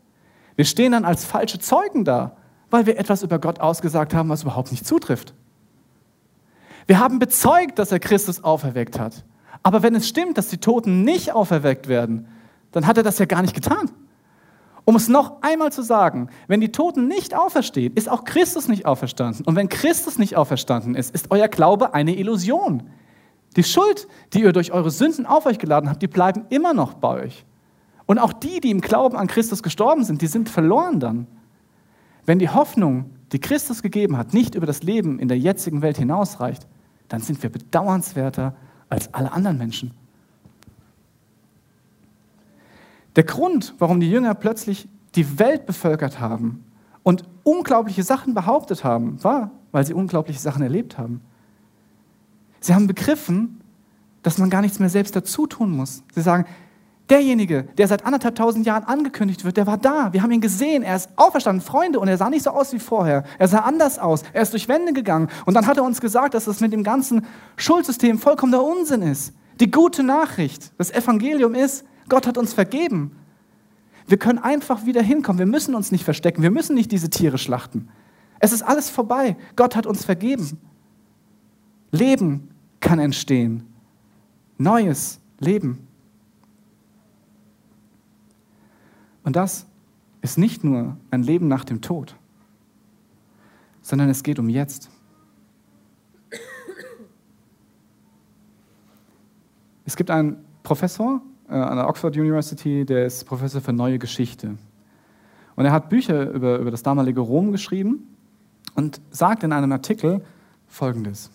wir 0.57 0.65
stehen 0.65 0.93
dann 0.93 1.05
als 1.05 1.25
falsche 1.25 1.59
Zeugen 1.59 2.05
da, 2.05 2.37
weil 2.71 2.87
wir 2.87 2.99
etwas 2.99 3.23
über 3.23 3.39
Gott 3.39 3.61
ausgesagt 3.61 4.15
haben, 4.15 4.29
was 4.29 4.43
überhaupt 4.43 4.71
nicht 4.71 4.87
zutrifft. 4.87 5.35
Wir 6.87 6.99
haben 6.99 7.19
bezeugt, 7.19 7.79
dass 7.79 7.93
er 7.93 8.01
Christus 8.01 8.43
auferweckt 8.43 8.99
hat. 8.99 9.25
Aber 9.63 9.83
wenn 9.83 9.95
es 9.95 10.09
stimmt, 10.09 10.39
dass 10.39 10.49
die 10.49 10.59
Toten 10.59 11.05
nicht 11.05 11.33
auferweckt 11.33 11.89
werden, 11.89 12.27
dann 12.73 12.87
hat 12.87 12.97
er 12.97 13.03
das 13.03 13.19
ja 13.19 13.27
gar 13.27 13.43
nicht 13.43 13.55
getan. 13.55 13.91
Um 14.85 14.97
es 14.97 15.09
noch 15.09 15.43
einmal 15.43 15.71
zu 15.71 15.83
sagen, 15.83 16.29
wenn 16.49 16.61
die 16.61 16.73
Toten 16.73 17.07
nicht 17.07 17.35
auferstehen, 17.37 17.95
ist 17.95 18.09
auch 18.09 18.25
Christus 18.25 18.67
nicht 18.67 18.85
auferstanden. 18.85 19.45
Und 19.47 19.55
wenn 19.55 19.69
Christus 19.69 20.19
nicht 20.19 20.37
auferstanden 20.37 20.97
ist, 20.97 21.15
ist 21.15 21.31
euer 21.31 21.47
Glaube 21.47 21.95
eine 21.95 22.17
Illusion. 22.17 22.83
Die 23.57 23.63
Schuld, 23.63 24.09
die 24.33 24.41
ihr 24.41 24.53
durch 24.53 24.73
eure 24.73 24.91
Sünden 24.91 25.27
auf 25.27 25.47
euch 25.47 25.59
geladen 25.59 25.89
habt, 25.89 26.03
die 26.03 26.09
bleiben 26.09 26.47
immer 26.51 26.75
noch 26.75 26.95
bei 26.95 27.23
euch. 27.25 27.45
Und 28.07 28.19
auch 28.19 28.33
die, 28.33 28.61
die 28.61 28.71
im 28.71 28.81
Glauben 28.81 29.17
an 29.17 29.29
Christus 29.29 29.63
gestorben 29.63 30.05
sind, 30.05 30.21
die 30.21 30.27
sind 30.27 30.49
verloren 30.49 30.99
dann. 30.99 31.27
Wenn 32.27 32.41
die 32.41 32.49
Hoffnung, 32.49 33.11
die 33.31 33.41
Christus 33.41 33.83
gegeben 33.83 34.17
hat, 34.17 34.35
nicht 34.35 34.55
über 34.57 34.67
das 34.67 34.83
Leben 34.83 35.21
in 35.21 35.29
der 35.29 35.39
jetzigen 35.39 35.83
Welt 35.83 35.97
hinausreicht, 35.97 36.67
dann 37.13 37.21
sind 37.21 37.43
wir 37.43 37.51
bedauernswerter 37.51 38.55
als 38.89 39.13
alle 39.13 39.33
anderen 39.33 39.59
Menschen. 39.59 39.91
Der 43.17 43.25
Grund, 43.25 43.75
warum 43.79 44.01
die 44.01 44.11
Jünger 44.11 44.35
plötzlich 44.35 44.89
die 45.15 45.39
Welt 45.39 45.67
bevölkert 45.67 46.21
haben 46.21 46.65
und 47.03 47.25
unglaubliche 47.45 48.03
Sachen 48.03 48.33
behauptet 48.33 48.83
haben, 48.83 49.23
war, 49.23 49.51
weil 49.73 49.85
sie 49.85 49.93
unglaubliche 49.93 50.41
Sachen 50.41 50.63
erlebt 50.63 50.97
haben. 50.97 51.21
Sie 52.61 52.75
haben 52.75 52.87
begriffen, 52.87 53.61
dass 54.23 54.39
man 54.39 54.49
gar 54.49 54.63
nichts 54.63 54.79
mehr 54.79 54.89
selbst 54.89 55.15
dazu 55.15 55.47
tun 55.47 55.71
muss. 55.71 56.03
Sie 56.15 56.23
sagen, 56.23 56.47
derjenige, 57.11 57.65
der 57.77 57.89
seit 57.89 58.05
anderthalb 58.05 58.35
tausend 58.35 58.67
Jahren 58.67 58.85
angekündigt 58.85 59.45
wird, 59.45 59.57
der 59.57 59.67
war 59.67 59.77
da. 59.77 60.13
Wir 60.13 60.23
haben 60.23 60.31
ihn 60.31 60.41
gesehen. 60.41 60.83
Er 60.83 60.97
ist 60.97 61.11
auferstanden, 61.17 61.65
Freunde, 61.65 62.01
und 62.01 62.09
er 62.09 62.17
sah 62.17 62.31
nicht 62.31 62.43
so 62.43 62.51
aus 62.51 62.73
wie 62.73 62.79
vorher. 62.79 63.25
Er 63.39 63.49
sah 63.49 63.61
anders 63.61 63.99
aus. 63.99 64.23
Er 64.33 64.43
ist 64.43 64.53
durch 64.53 64.69
Wände 64.69 64.93
gegangen. 64.93 65.29
Und 65.45 65.55
dann 65.55 65.67
hat 65.67 65.77
er 65.77 65.85
uns 65.85 66.01
gesagt, 66.01 66.35
dass 66.35 66.47
das 66.47 66.61
mit 66.61 66.73
dem 66.73 66.85
ganzen 66.85 67.27
Schuldsystem 67.57 68.19
vollkommener 68.19 68.63
Unsinn 68.63 69.03
ist. 69.03 69.35
Die 69.61 69.71
gute 69.71 70.03
Nachricht, 70.03 70.73
das 70.79 70.91
Evangelium 70.91 71.55
ist, 71.55 71.85
Gott 72.09 72.27
hat 72.27 72.39
uns 72.39 72.53
vergeben. 72.53 73.17
Wir 74.07 74.19
können 74.19 74.39
einfach 74.39 74.87
wieder 74.87 75.03
hinkommen. 75.03 75.39
Wir 75.39 75.47
müssen 75.47 75.75
uns 75.75 75.93
nicht 75.93 76.05
verstecken. 76.05 76.43
Wir 76.43 76.51
müssen 76.51 76.75
nicht 76.75 76.91
diese 76.91 77.11
Tiere 77.11 77.39
schlachten. 77.39 77.89
Es 78.41 78.53
ist 78.53 78.63
alles 78.63 78.91
vorbei. 78.91 79.37
Gott 79.55 79.77
hat 79.77 79.87
uns 79.87 80.05
vergeben. 80.05 80.59
Leben 81.93 82.51
kann 82.81 82.99
entstehen. 82.99 83.65
Neues 84.59 85.21
Leben. 85.39 85.87
Und 89.25 89.37
das 89.37 89.67
ist 90.21 90.39
nicht 90.39 90.65
nur 90.65 90.97
ein 91.11 91.23
Leben 91.23 91.49
nach 91.49 91.65
dem 91.65 91.81
Tod, 91.81 92.17
sondern 93.81 94.09
es 94.09 94.23
geht 94.23 94.39
um 94.39 94.49
jetzt. 94.49 94.91
Es 99.85 99.97
gibt 99.97 100.11
einen 100.11 100.45
Professor 100.63 101.21
äh, 101.49 101.55
an 101.55 101.77
der 101.77 101.89
Oxford 101.89 102.17
University, 102.17 102.85
der 102.85 103.07
ist 103.07 103.25
Professor 103.25 103.61
für 103.61 103.73
neue 103.73 103.99
Geschichte. 103.99 104.57
Und 105.57 105.65
er 105.65 105.73
hat 105.73 105.91
Bücher 105.91 106.31
über, 106.31 106.59
über 106.59 106.71
das 106.71 106.83
damalige 106.83 107.21
Rom 107.21 107.53
geschrieben 107.53 108.17
und 108.75 109.01
sagt 109.11 109.43
in 109.43 109.53
einem 109.53 109.71
Artikel 109.73 110.25
Folgendes. 110.67 111.31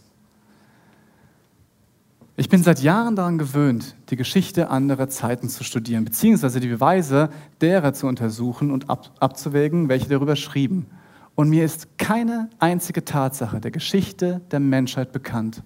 Ich 2.40 2.50
bin 2.50 2.62
seit 2.62 2.84
Jahren 2.84 3.16
daran 3.16 3.40
gewöhnt, 3.40 3.96
die 4.12 4.16
Geschichte 4.16 4.70
anderer 4.70 5.10
Zeiten 5.10 5.50
zu 5.50 5.64
studieren, 5.64 6.06
beziehungsweise 6.06 6.60
die 6.60 6.68
Beweise 6.68 7.32
derer 7.62 7.94
zu 7.94 8.06
untersuchen 8.06 8.70
und 8.70 8.92
ab, 8.92 9.10
abzuwägen, 9.20 9.90
welche 9.90 10.08
darüber 10.08 10.36
schrieben. 10.36 10.86
Und 11.34 11.50
mir 11.50 11.66
ist 11.66 11.98
keine 11.98 12.52
einzige 12.60 13.04
Tatsache 13.04 13.60
der 13.60 13.72
Geschichte 13.72 14.42
der 14.52 14.60
Menschheit 14.60 15.12
bekannt, 15.14 15.64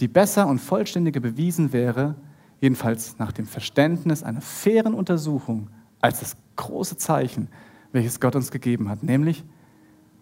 die 0.00 0.08
besser 0.08 0.46
und 0.46 0.58
vollständiger 0.58 1.20
bewiesen 1.20 1.74
wäre, 1.74 2.14
jedenfalls 2.62 3.18
nach 3.18 3.32
dem 3.32 3.44
Verständnis 3.44 4.22
einer 4.22 4.40
fairen 4.40 4.94
Untersuchung, 4.94 5.68
als 6.00 6.20
das 6.20 6.34
große 6.56 6.96
Zeichen, 6.96 7.48
welches 7.92 8.20
Gott 8.20 8.36
uns 8.36 8.50
gegeben 8.50 8.88
hat, 8.88 9.02
nämlich, 9.02 9.44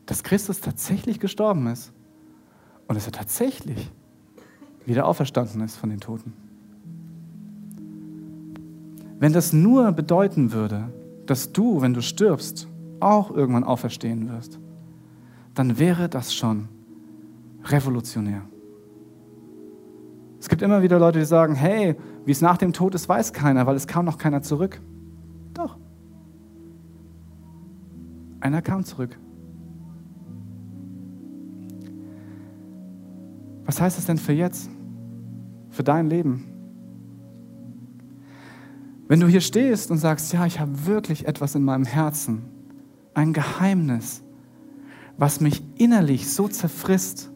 dass 0.06 0.24
Christus 0.24 0.60
tatsächlich 0.60 1.20
gestorben 1.20 1.68
ist 1.68 1.92
und 2.88 2.96
dass 2.96 3.06
er 3.06 3.12
tatsächlich 3.12 3.92
wieder 4.88 5.06
auferstanden 5.06 5.60
ist 5.60 5.76
von 5.76 5.90
den 5.90 6.00
Toten. 6.00 6.32
Wenn 9.18 9.32
das 9.32 9.52
nur 9.52 9.92
bedeuten 9.92 10.52
würde, 10.52 10.92
dass 11.26 11.52
du, 11.52 11.80
wenn 11.80 11.94
du 11.94 12.02
stirbst, 12.02 12.68
auch 13.00 13.30
irgendwann 13.30 13.64
auferstehen 13.64 14.28
wirst, 14.30 14.58
dann 15.54 15.78
wäre 15.78 16.08
das 16.08 16.34
schon 16.34 16.68
revolutionär. 17.64 18.42
Es 20.40 20.48
gibt 20.48 20.62
immer 20.62 20.82
wieder 20.82 20.98
Leute, 20.98 21.18
die 21.18 21.24
sagen, 21.24 21.54
hey, 21.54 21.96
wie 22.24 22.30
es 22.30 22.40
nach 22.40 22.56
dem 22.56 22.72
Tod 22.72 22.94
ist, 22.94 23.08
weiß 23.08 23.32
keiner, 23.32 23.66
weil 23.66 23.76
es 23.76 23.86
kam 23.86 24.04
noch 24.04 24.18
keiner 24.18 24.42
zurück. 24.42 24.80
Doch. 25.52 25.76
Einer 28.40 28.62
kam 28.62 28.84
zurück. 28.84 29.18
Was 33.64 33.80
heißt 33.80 33.98
das 33.98 34.06
denn 34.06 34.16
für 34.16 34.32
jetzt? 34.32 34.70
Für 35.78 35.84
dein 35.84 36.10
Leben? 36.10 36.44
Wenn 39.06 39.20
du 39.20 39.28
hier 39.28 39.40
stehst 39.40 39.92
und 39.92 39.98
sagst, 39.98 40.32
ja, 40.32 40.44
ich 40.44 40.58
habe 40.58 40.86
wirklich 40.86 41.28
etwas 41.28 41.54
in 41.54 41.62
meinem 41.62 41.84
Herzen, 41.84 42.42
ein 43.14 43.32
Geheimnis, 43.32 44.24
was 45.18 45.40
mich 45.40 45.62
innerlich 45.76 46.28
so 46.32 46.48
zerfrisst, 46.48 47.30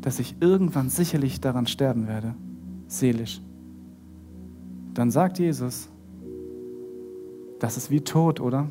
dass 0.00 0.20
ich 0.20 0.36
irgendwann 0.40 0.88
sicherlich 0.88 1.38
daran 1.38 1.66
sterben 1.66 2.08
werde, 2.08 2.34
seelisch. 2.86 3.42
Dann 4.94 5.10
sagt 5.10 5.38
Jesus, 5.38 5.90
das 7.58 7.76
ist 7.76 7.90
wie 7.90 8.00
Tod, 8.00 8.40
oder? 8.40 8.70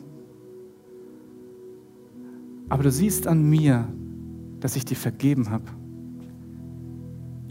Aber 2.70 2.82
du 2.82 2.90
siehst 2.90 3.28
an 3.28 3.48
mir, 3.48 3.88
dass 4.60 4.76
ich 4.76 4.84
dir 4.84 4.98
vergeben 4.98 5.52
habe. 5.52 5.66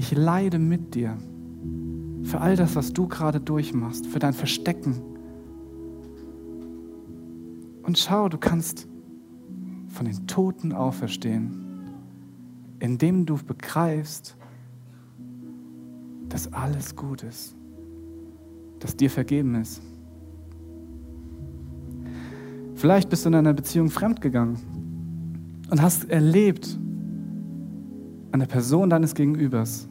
Ich 0.01 0.13
leide 0.13 0.59
mit 0.59 0.95
dir 0.95 1.19
für 2.23 2.41
all 2.41 2.57
das, 2.57 2.75
was 2.75 2.95
du 2.95 3.07
gerade 3.07 3.39
durchmachst, 3.39 4.07
für 4.07 4.19
dein 4.19 4.33
Verstecken. 4.33 4.99
Und 7.83 7.99
schau, 7.99 8.31
du 8.31 8.39
kannst 8.39 8.89
von 9.89 10.07
den 10.07 10.27
Toten 10.27 10.73
auferstehen, 10.73 11.55
indem 12.79 13.27
du 13.27 13.37
begreifst, 13.37 14.39
dass 16.31 16.51
alles 16.51 16.97
gut 16.97 17.23
ist, 17.23 17.55
dass 18.79 18.97
dir 18.97 19.11
vergeben 19.11 19.55
ist. 19.57 19.83
Vielleicht 22.75 23.11
bist 23.11 23.27
du 23.27 23.29
in 23.29 23.35
einer 23.35 23.53
Beziehung 23.53 23.91
fremdgegangen 23.91 24.57
und 25.71 25.83
hast 25.83 26.09
erlebt 26.09 26.79
an 28.33 28.41
der 28.41 28.47
Person 28.47 28.89
deines 28.89 29.15
Gegenübers, 29.15 29.90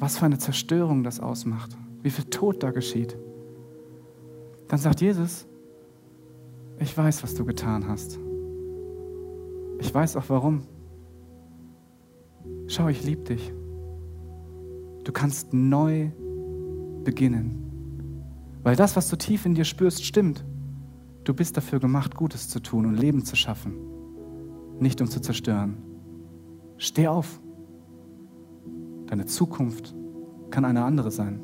was 0.00 0.16
für 0.18 0.24
eine 0.24 0.38
Zerstörung 0.38 1.04
das 1.04 1.20
ausmacht, 1.20 1.76
wie 2.02 2.10
viel 2.10 2.24
Tod 2.24 2.62
da 2.62 2.70
geschieht. 2.70 3.16
Dann 4.66 4.78
sagt 4.78 5.02
Jesus, 5.02 5.46
ich 6.78 6.96
weiß, 6.96 7.22
was 7.22 7.34
du 7.34 7.44
getan 7.44 7.86
hast. 7.86 8.18
Ich 9.78 9.94
weiß 9.94 10.16
auch 10.16 10.24
warum. 10.28 10.62
Schau, 12.66 12.88
ich 12.88 13.04
liebe 13.04 13.22
dich. 13.22 13.52
Du 15.04 15.12
kannst 15.12 15.52
neu 15.52 16.10
beginnen. 17.04 17.66
Weil 18.62 18.76
das, 18.76 18.96
was 18.96 19.08
du 19.08 19.16
tief 19.16 19.44
in 19.44 19.54
dir 19.54 19.64
spürst, 19.64 20.04
stimmt. 20.04 20.44
Du 21.24 21.34
bist 21.34 21.56
dafür 21.56 21.78
gemacht, 21.78 22.14
Gutes 22.14 22.48
zu 22.48 22.60
tun 22.60 22.86
und 22.86 22.94
Leben 22.94 23.24
zu 23.24 23.36
schaffen, 23.36 23.74
nicht 24.78 25.00
um 25.02 25.08
zu 25.08 25.20
zerstören. 25.20 25.76
Steh 26.78 27.08
auf. 27.08 27.40
Deine 29.10 29.26
Zukunft 29.26 29.92
kann 30.50 30.64
eine 30.64 30.84
andere 30.84 31.10
sein. 31.10 31.40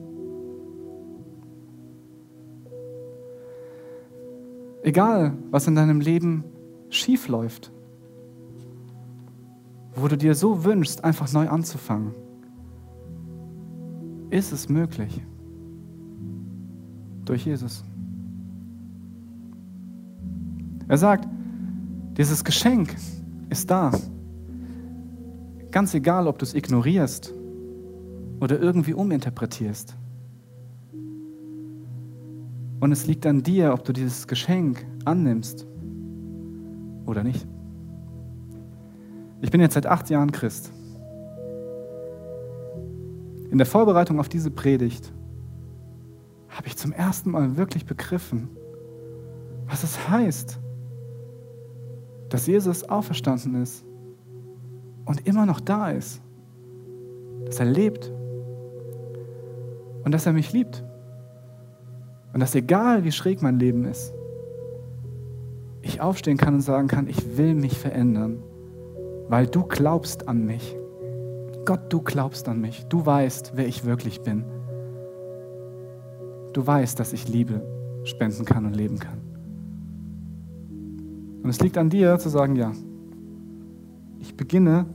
Egal, 4.85 5.37
was 5.51 5.67
in 5.67 5.75
deinem 5.75 6.01
Leben 6.01 6.45
schief 6.91 7.27
läuft, 7.27 7.73
wo 9.97 10.07
du 10.07 10.17
dir 10.17 10.37
so 10.37 10.65
wünschst, 10.65 11.03
einfach 11.03 11.33
neu 11.33 11.49
anzufangen, 11.49 12.13
ist 14.31 14.53
es 14.53 14.69
möglich. 14.69 15.21
Durch 17.25 17.47
Jesus. 17.47 17.83
Er 20.87 20.99
sagt, 20.99 21.29
dieses 22.17 22.45
Geschenk 22.45 22.95
ist 23.51 23.69
da. 23.69 23.91
Ganz 25.73 25.95
egal, 25.95 26.29
ob 26.29 26.39
du 26.39 26.45
es 26.45 26.55
ignorierst 26.55 27.36
oder 28.47 28.61
irgendwie 28.61 28.95
uminterpretierst. 28.95 29.97
Und 32.79 32.93
es 32.93 33.05
liegt 33.09 33.27
an 33.27 33.43
dir, 33.43 33.73
ob 33.73 33.85
du 33.85 33.93
dieses 33.93 34.29
Geschenk 34.29 34.87
annimmst 35.05 35.67
oder 37.07 37.25
nicht. 37.25 37.45
Ich 39.41 39.51
bin 39.51 39.61
jetzt 39.61 39.75
seit 39.75 39.87
acht 39.87 40.11
Jahren 40.11 40.31
Christ. 40.31 40.73
In 43.51 43.59
der 43.59 43.67
Vorbereitung 43.67 44.21
auf 44.21 44.29
diese 44.29 44.53
Predigt 44.53 45.13
habe 46.49 46.69
ich 46.69 46.77
zum 46.77 46.93
ersten 46.93 47.33
Mal 47.33 47.57
wirklich 47.57 47.85
begriffen, 47.85 48.49
was 49.67 49.83
es 49.83 50.09
heißt, 50.09 50.61
dass 52.29 52.47
Jesus 52.47 52.85
auferstanden 52.85 53.61
ist 53.61 53.85
und 55.05 55.27
immer 55.27 55.47
noch 55.47 55.59
da 55.59 55.91
ist, 55.91 56.23
dass 57.45 57.59
er 57.59 57.67
lebt 57.67 58.13
und 60.07 60.13
dass 60.13 60.25
er 60.25 60.33
mich 60.33 60.53
liebt 60.53 60.85
und 62.33 62.39
dass 62.39 62.55
egal 62.55 63.03
wie 63.03 63.11
schräg 63.11 63.43
mein 63.43 63.59
Leben 63.59 63.85
ist, 63.85 64.15
ich 65.83 66.01
aufstehen 66.01 66.37
kann 66.37 66.55
und 66.55 66.61
sagen 66.61 66.87
kann, 66.87 67.09
ich 67.09 67.37
will 67.37 67.57
mich 67.57 67.77
verändern, 67.77 68.41
weil 69.29 69.49
du 69.49 69.65
glaubst 69.65 70.29
an 70.29 70.47
mich. 70.47 70.77
Gott, 71.65 71.93
du 71.93 72.03
glaubst 72.03 72.49
an 72.49 72.61
mich. 72.61 72.87
Du 72.87 73.05
weißt, 73.05 73.55
wer 73.57 73.67
ich 73.67 73.85
wirklich 73.85 74.21
bin. 74.21 74.45
Du 76.53 76.65
weißt, 76.65 77.01
dass 77.01 77.13
ich 77.13 77.27
Liebe 77.27 77.61
spenden 78.05 78.45
kann 78.45 78.65
und 78.65 78.77
leben 78.77 79.01
kann. 79.01 79.19
Und 81.43 81.51
es 81.51 81.61
liegt 81.61 81.77
an 81.79 81.91
dir 81.91 82.17
zu 82.21 82.29
sagen, 82.29 82.55
ja, 82.55 82.71
ich 84.21 84.37
beginne 84.37 84.87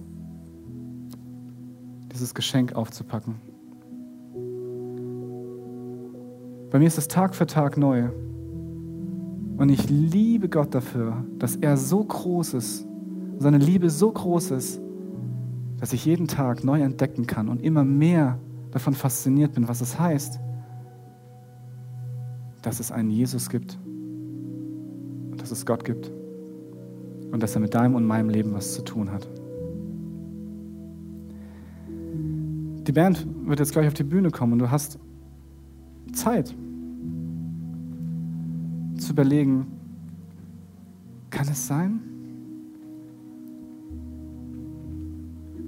dieses 2.13 2.33
Geschenk 2.33 2.75
aufzupacken. 2.75 3.50
Bei 6.71 6.79
mir 6.79 6.87
ist 6.87 6.97
es 6.97 7.09
Tag 7.09 7.35
für 7.35 7.45
Tag 7.45 7.77
neu. 7.77 8.09
Und 9.57 9.69
ich 9.69 9.89
liebe 9.89 10.47
Gott 10.47 10.73
dafür, 10.73 11.25
dass 11.37 11.57
er 11.57 11.75
so 11.75 12.03
groß 12.03 12.53
ist, 12.53 12.87
seine 13.37 13.57
Liebe 13.57 13.89
so 13.89 14.09
groß 14.09 14.51
ist, 14.51 14.81
dass 15.79 15.91
ich 15.91 16.05
jeden 16.05 16.27
Tag 16.27 16.63
neu 16.63 16.81
entdecken 16.81 17.27
kann 17.27 17.49
und 17.49 17.61
immer 17.61 17.83
mehr 17.83 18.39
davon 18.71 18.93
fasziniert 18.93 19.53
bin, 19.53 19.67
was 19.67 19.81
es 19.81 19.99
heißt, 19.99 20.39
dass 22.61 22.79
es 22.79 22.91
einen 22.91 23.11
Jesus 23.11 23.49
gibt 23.49 23.77
und 23.85 25.41
dass 25.41 25.51
es 25.51 25.65
Gott 25.65 25.83
gibt 25.83 26.09
und 27.31 27.43
dass 27.43 27.53
er 27.53 27.61
mit 27.61 27.73
deinem 27.73 27.95
und 27.95 28.05
meinem 28.05 28.29
Leben 28.29 28.53
was 28.53 28.73
zu 28.73 28.81
tun 28.83 29.11
hat. 29.11 29.27
Die 32.87 32.91
Band 32.91 33.27
wird 33.45 33.59
jetzt 33.59 33.73
gleich 33.73 33.87
auf 33.87 33.93
die 33.93 34.03
Bühne 34.03 34.31
kommen 34.31 34.53
und 34.53 34.59
du 34.59 34.71
hast 34.71 34.99
Zeit 36.11 36.55
zu 38.97 39.11
überlegen, 39.11 39.67
kann 41.29 41.47
es 41.47 41.67
sein? 41.67 42.01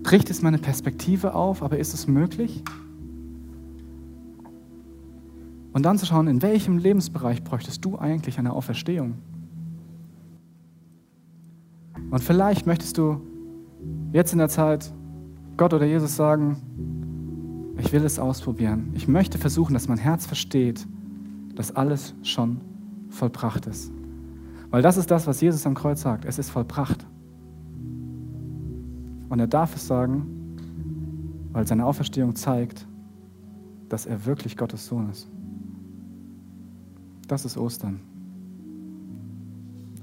Bricht 0.03 0.29
es 0.29 0.41
meine 0.41 0.57
Perspektive 0.57 1.33
auf, 1.33 1.63
aber 1.63 1.79
ist 1.79 1.93
es 1.93 2.07
möglich? 2.07 2.63
Und 5.71 5.83
dann 5.83 5.97
zu 5.97 6.05
schauen, 6.05 6.27
in 6.27 6.41
welchem 6.41 6.77
Lebensbereich 6.77 7.43
bräuchtest 7.43 7.83
du 7.83 7.97
eigentlich 7.97 8.37
eine 8.37 8.53
Auferstehung? 8.53 9.15
Und 12.11 12.23
vielleicht 12.23 12.67
möchtest 12.67 12.99
du 12.99 13.21
jetzt 14.11 14.33
in 14.33 14.37
der 14.37 14.49
Zeit 14.49 14.93
Gott 15.57 15.73
oder 15.73 15.85
Jesus 15.85 16.15
sagen, 16.15 16.61
ich 17.77 17.91
will 17.91 18.03
es 18.03 18.19
ausprobieren. 18.19 18.91
Ich 18.93 19.07
möchte 19.07 19.37
versuchen, 19.37 19.73
dass 19.73 19.87
mein 19.87 19.97
Herz 19.97 20.25
versteht, 20.25 20.87
dass 21.55 21.75
alles 21.75 22.13
schon 22.23 22.61
vollbracht 23.09 23.65
ist. 23.65 23.91
Weil 24.69 24.81
das 24.81 24.97
ist 24.97 25.11
das, 25.11 25.27
was 25.27 25.41
Jesus 25.41 25.65
am 25.65 25.75
Kreuz 25.75 26.01
sagt. 26.01 26.25
Es 26.25 26.39
ist 26.39 26.49
vollbracht. 26.49 27.05
Und 29.29 29.39
er 29.39 29.47
darf 29.47 29.75
es 29.75 29.87
sagen, 29.87 30.25
weil 31.51 31.67
seine 31.67 31.85
Auferstehung 31.85 32.35
zeigt, 32.35 32.87
dass 33.89 34.05
er 34.05 34.25
wirklich 34.25 34.57
Gottes 34.57 34.85
Sohn 34.85 35.09
ist. 35.09 35.29
Das 37.27 37.45
ist 37.45 37.57
Ostern. 37.57 38.01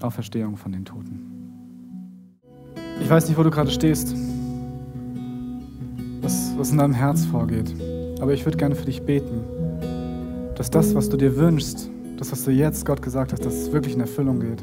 Auferstehung 0.01 0.57
von 0.57 0.73
den 0.73 0.85
Toten. 0.85 1.27
Ich 3.01 3.11
weiß 3.11 3.29
nicht, 3.29 3.39
wo 3.39 3.43
du 3.43 3.51
gerade 3.51 3.71
stehst, 3.71 4.15
was, 6.31 6.57
was 6.57 6.71
in 6.71 6.79
deinem 6.79 6.95
Herz 6.95 7.25
vorgeht, 7.25 7.75
aber 8.21 8.33
ich 8.33 8.45
würde 8.45 8.57
gerne 8.57 8.77
für 8.77 8.85
dich 8.85 9.03
beten, 9.03 9.41
dass 10.55 10.71
das, 10.71 10.95
was 10.95 11.09
du 11.09 11.17
dir 11.17 11.37
wünschst, 11.37 11.91
das, 12.19 12.31
was 12.31 12.45
du 12.45 12.53
jetzt 12.53 12.87
Gott 12.87 13.03
gesagt 13.03 13.33
hast, 13.33 13.45
dass 13.45 13.55
es 13.55 13.73
wirklich 13.73 13.95
in 13.95 14.01
Erfüllung 14.01 14.39
geht. 14.39 14.63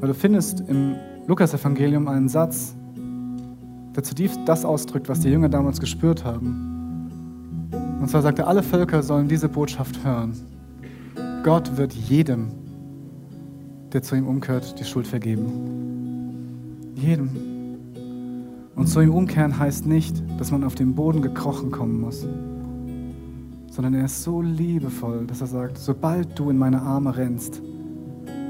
Weil 0.00 0.08
du 0.08 0.14
findest 0.14 0.60
im 0.68 0.96
Lukas-Evangelium 1.26 2.08
einen 2.08 2.28
Satz, 2.28 2.74
der 3.96 4.02
zutiefst 4.02 4.40
das 4.44 4.64
ausdrückt, 4.64 5.08
was 5.08 5.20
die 5.20 5.30
Jünger 5.30 5.48
damals 5.48 5.80
gespürt 5.80 6.24
haben. 6.24 7.70
Und 8.00 8.10
zwar 8.10 8.20
sagt 8.20 8.38
er, 8.38 8.48
alle 8.48 8.62
Völker 8.62 9.02
sollen 9.02 9.28
diese 9.28 9.48
Botschaft 9.48 10.04
hören. 10.04 10.34
Gott 11.42 11.76
wird 11.76 11.92
jedem, 11.94 12.50
der 13.92 14.02
zu 14.02 14.16
ihm 14.16 14.26
umkehrt, 14.26 14.78
die 14.78 14.84
Schuld 14.84 15.06
vergeben. 15.06 16.92
Jedem. 16.96 17.51
Und 18.74 18.86
zu 18.86 19.00
ihm 19.00 19.14
umkehren 19.14 19.58
heißt 19.58 19.86
nicht, 19.86 20.22
dass 20.38 20.50
man 20.50 20.64
auf 20.64 20.74
den 20.74 20.94
Boden 20.94 21.20
gekrochen 21.20 21.70
kommen 21.70 22.00
muss, 22.00 22.26
sondern 23.70 23.94
er 23.94 24.06
ist 24.06 24.22
so 24.22 24.40
liebevoll, 24.40 25.26
dass 25.26 25.40
er 25.40 25.46
sagt, 25.46 25.78
sobald 25.78 26.38
du 26.38 26.50
in 26.50 26.58
meine 26.58 26.80
Arme 26.80 27.16
rennst, 27.16 27.62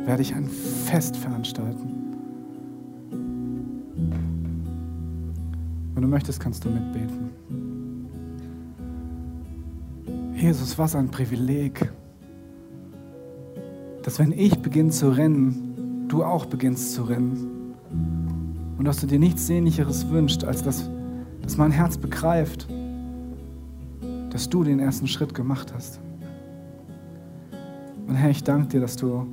werde 0.04 0.22
ich 0.22 0.34
ein 0.34 0.48
Fest 0.48 1.16
veranstalten. 1.16 1.88
Wenn 5.94 6.02
du 6.02 6.08
möchtest, 6.08 6.40
kannst 6.40 6.64
du 6.64 6.70
mitbeten. 6.70 7.30
Jesus, 10.34 10.78
was 10.78 10.96
ein 10.96 11.08
Privileg, 11.08 11.92
dass 14.02 14.18
wenn 14.18 14.32
ich 14.32 14.58
beginne 14.58 14.90
zu 14.90 15.10
rennen, 15.10 16.06
du 16.08 16.24
auch 16.24 16.46
beginnst 16.46 16.94
zu 16.94 17.04
rennen 17.04 17.61
und 18.82 18.86
dass 18.86 18.96
du 18.96 19.06
dir 19.06 19.20
nichts 19.20 19.46
Sehnlicheres 19.46 20.08
wünschst, 20.08 20.44
als 20.44 20.64
dass, 20.64 20.90
dass 21.40 21.56
mein 21.56 21.70
Herz 21.70 21.96
begreift, 21.96 22.66
dass 24.30 24.48
du 24.48 24.64
den 24.64 24.80
ersten 24.80 25.06
Schritt 25.06 25.34
gemacht 25.34 25.72
hast. 25.72 26.00
Und 28.08 28.16
Herr, 28.16 28.30
ich 28.30 28.42
danke 28.42 28.66
dir, 28.66 28.80
dass 28.80 28.96
du 28.96 29.24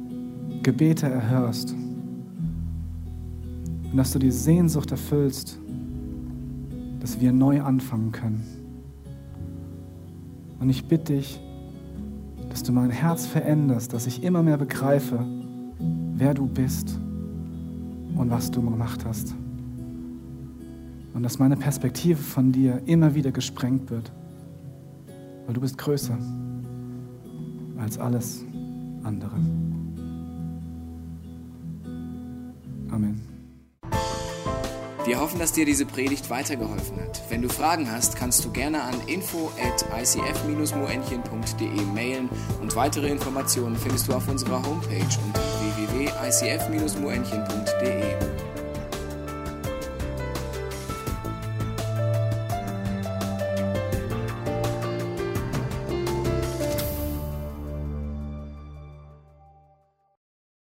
Gebete 0.62 1.08
erhörst 1.08 1.74
und 3.92 3.98
dass 3.98 4.12
du 4.12 4.20
die 4.20 4.30
Sehnsucht 4.30 4.92
erfüllst, 4.92 5.58
dass 7.00 7.20
wir 7.20 7.32
neu 7.32 7.64
anfangen 7.64 8.12
können. 8.12 8.46
Und 10.60 10.70
ich 10.70 10.86
bitte 10.86 11.14
dich, 11.14 11.42
dass 12.52 12.62
du 12.62 12.72
mein 12.72 12.92
Herz 12.92 13.26
veränderst, 13.26 13.94
dass 13.94 14.06
ich 14.06 14.22
immer 14.22 14.44
mehr 14.44 14.58
begreife, 14.58 15.26
wer 16.14 16.36
du 16.36 16.46
bist 16.46 17.00
und 18.20 18.30
was 18.30 18.52
du 18.52 18.62
gemacht 18.62 19.06
hast. 19.06 19.34
Und 21.14 21.24
dass 21.24 21.40
meine 21.40 21.56
Perspektive 21.56 22.22
von 22.22 22.52
dir 22.52 22.82
immer 22.86 23.16
wieder 23.16 23.32
gesprengt 23.32 23.90
wird, 23.90 24.12
weil 25.46 25.54
du 25.54 25.62
bist 25.62 25.78
größer 25.78 26.18
als 27.78 27.98
alles 27.98 28.44
andere. 29.04 29.36
Amen. 32.92 33.22
Wir 35.06 35.22
hoffen, 35.22 35.40
dass 35.40 35.54
dir 35.54 35.66
diese 35.66 35.86
Predigt 35.86 36.30
weitergeholfen 36.30 37.00
hat. 37.00 37.22
Wenn 37.30 37.42
du 37.42 37.48
Fragen 37.48 37.90
hast, 37.90 38.18
kannst 38.18 38.44
du 38.44 38.52
gerne 38.52 38.84
an 38.84 38.96
info 39.08 39.50
at 39.58 39.86
icf-moenchen.de 39.98 41.86
mailen 41.96 42.30
und 42.62 42.76
weitere 42.76 43.08
Informationen 43.08 43.78
findest 43.78 44.10
du 44.10 44.14
auf 44.14 44.28
unserer 44.28 44.62
Homepage 44.64 45.08
unter 45.26 45.42
www.icf-moenchen.de. 46.00 48.49